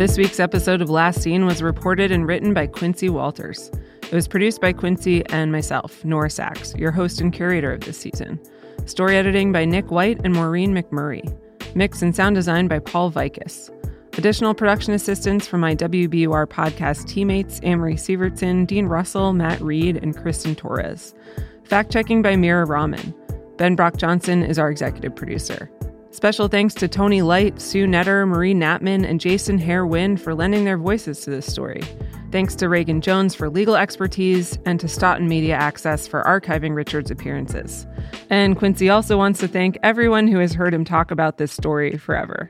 This 0.05 0.19
week's 0.19 0.39
episode 0.39 0.83
of 0.83 0.89
Last 0.91 1.23
Seen 1.23 1.47
was 1.47 1.63
reported 1.63 2.11
and 2.11 2.27
written 2.27 2.53
by 2.53 2.67
Quincy 2.67 3.09
Walters. 3.09 3.71
It 4.03 4.11
was 4.11 4.27
produced 4.27 4.61
by 4.61 4.71
Quincy 4.71 5.25
and 5.29 5.51
myself, 5.51 6.05
Nora 6.05 6.27
Saks, 6.27 6.77
your 6.77 6.91
host 6.91 7.21
and 7.21 7.33
curator 7.33 7.73
of 7.73 7.81
this 7.81 7.97
season. 7.97 8.39
Story 8.85 9.17
editing 9.17 9.51
by 9.51 9.65
Nick 9.65 9.89
White 9.89 10.21
and 10.23 10.31
Maureen 10.31 10.75
McMurray. 10.75 11.35
Mix 11.73 12.03
and 12.03 12.15
sound 12.15 12.35
design 12.35 12.67
by 12.67 12.77
Paul 12.77 13.11
Vaitkus. 13.11 13.71
Additional 14.15 14.53
production 14.53 14.93
assistance 14.93 15.47
from 15.47 15.61
my 15.61 15.75
WBUR 15.75 16.45
podcast 16.45 17.07
teammates 17.07 17.59
Amory 17.63 17.95
Sivertson, 17.95 18.67
Dean 18.67 18.85
Russell, 18.85 19.33
Matt 19.33 19.59
Reed, 19.59 19.97
and 19.97 20.15
Kristen 20.15 20.53
Torres. 20.53 21.15
Fact 21.63 21.91
checking 21.91 22.21
by 22.21 22.35
Mira 22.35 22.65
Rahman. 22.65 23.11
Ben 23.57 23.75
Brock 23.75 23.97
Johnson 23.97 24.43
is 24.43 24.59
our 24.59 24.69
executive 24.69 25.15
producer. 25.15 25.67
Special 26.15 26.47
thanks 26.47 26.73
to 26.75 26.87
Tony 26.87 27.21
Light, 27.21 27.61
Sue 27.61 27.85
Netter, 27.85 28.25
Marie 28.25 28.53
Natman, 28.53 29.05
and 29.05 29.19
Jason 29.19 29.57
Hare 29.57 29.85
Wynn 29.85 30.15
for 30.15 30.33
lending 30.33 30.63
their 30.63 30.77
voices 30.77 31.19
to 31.19 31.29
this 31.29 31.45
story. 31.45 31.83
Thanks 32.31 32.55
to 32.55 32.69
Reagan 32.69 33.01
Jones 33.01 33.35
for 33.35 33.49
legal 33.49 33.75
expertise 33.75 34.57
and 34.65 34.79
to 34.79 34.87
Stoughton 34.87 35.27
Media 35.27 35.55
Access 35.55 36.07
for 36.07 36.23
archiving 36.23 36.73
Richard's 36.73 37.11
appearances. 37.11 37.85
And 38.29 38.57
Quincy 38.57 38.89
also 38.89 39.17
wants 39.17 39.41
to 39.41 39.49
thank 39.49 39.77
everyone 39.83 40.29
who 40.29 40.39
has 40.39 40.53
heard 40.53 40.73
him 40.73 40.85
talk 40.85 41.11
about 41.11 41.37
this 41.37 41.51
story 41.51 41.97
forever. 41.97 42.49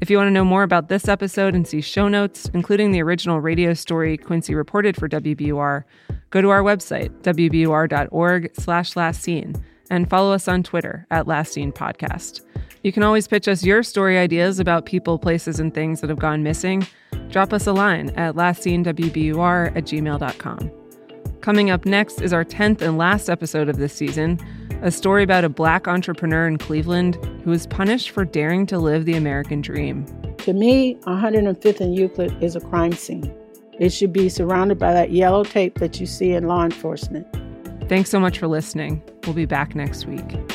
If 0.00 0.08
you 0.08 0.16
want 0.16 0.28
to 0.28 0.32
know 0.32 0.42
more 0.42 0.62
about 0.62 0.88
this 0.88 1.06
episode 1.06 1.54
and 1.54 1.68
see 1.68 1.82
show 1.82 2.08
notes, 2.08 2.48
including 2.54 2.92
the 2.92 3.02
original 3.02 3.38
radio 3.38 3.74
story 3.74 4.16
Quincy 4.16 4.54
reported 4.54 4.96
for 4.96 5.10
WBUR, 5.10 5.84
go 6.30 6.40
to 6.40 6.48
our 6.48 6.62
website, 6.62 7.10
wbur.org 7.20 8.50
slash 8.54 8.96
last 8.96 9.20
seen, 9.20 9.62
and 9.90 10.08
follow 10.08 10.32
us 10.32 10.48
on 10.48 10.62
Twitter 10.62 11.06
at 11.10 11.26
Last 11.26 11.56
Podcast. 11.56 12.40
You 12.82 12.92
can 12.92 13.02
always 13.02 13.26
pitch 13.26 13.48
us 13.48 13.64
your 13.64 13.82
story 13.82 14.18
ideas 14.18 14.58
about 14.60 14.84
people, 14.84 15.18
places, 15.18 15.58
and 15.58 15.72
things 15.72 16.00
that 16.00 16.10
have 16.10 16.18
gone 16.18 16.42
missing. 16.42 16.86
Drop 17.30 17.52
us 17.52 17.66
a 17.66 17.72
line 17.72 18.10
at 18.10 18.34
lastseenwbur 18.34 19.76
at 19.76 19.84
gmail.com. 19.84 20.70
Coming 21.40 21.70
up 21.70 21.84
next 21.84 22.20
is 22.20 22.32
our 22.32 22.44
10th 22.44 22.80
and 22.80 22.96
last 22.96 23.28
episode 23.28 23.68
of 23.68 23.76
this 23.76 23.92
season, 23.92 24.38
a 24.82 24.90
story 24.90 25.22
about 25.22 25.44
a 25.44 25.48
black 25.48 25.88
entrepreneur 25.88 26.46
in 26.46 26.58
Cleveland 26.58 27.16
who 27.42 27.50
was 27.50 27.66
punished 27.66 28.10
for 28.10 28.24
daring 28.24 28.66
to 28.66 28.78
live 28.78 29.04
the 29.04 29.14
American 29.14 29.60
dream. 29.60 30.06
To 30.38 30.52
me, 30.52 30.96
105th 31.06 31.80
and 31.80 31.94
Euclid 31.94 32.42
is 32.42 32.56
a 32.56 32.60
crime 32.60 32.92
scene. 32.92 33.34
It 33.78 33.90
should 33.90 34.12
be 34.12 34.28
surrounded 34.28 34.78
by 34.78 34.92
that 34.92 35.10
yellow 35.10 35.42
tape 35.42 35.78
that 35.78 35.98
you 35.98 36.06
see 36.06 36.32
in 36.32 36.46
law 36.46 36.64
enforcement. 36.64 37.26
Thanks 37.88 38.10
so 38.10 38.18
much 38.18 38.38
for 38.38 38.46
listening. 38.46 39.02
We'll 39.24 39.34
be 39.34 39.46
back 39.46 39.74
next 39.74 40.06
week. 40.06 40.53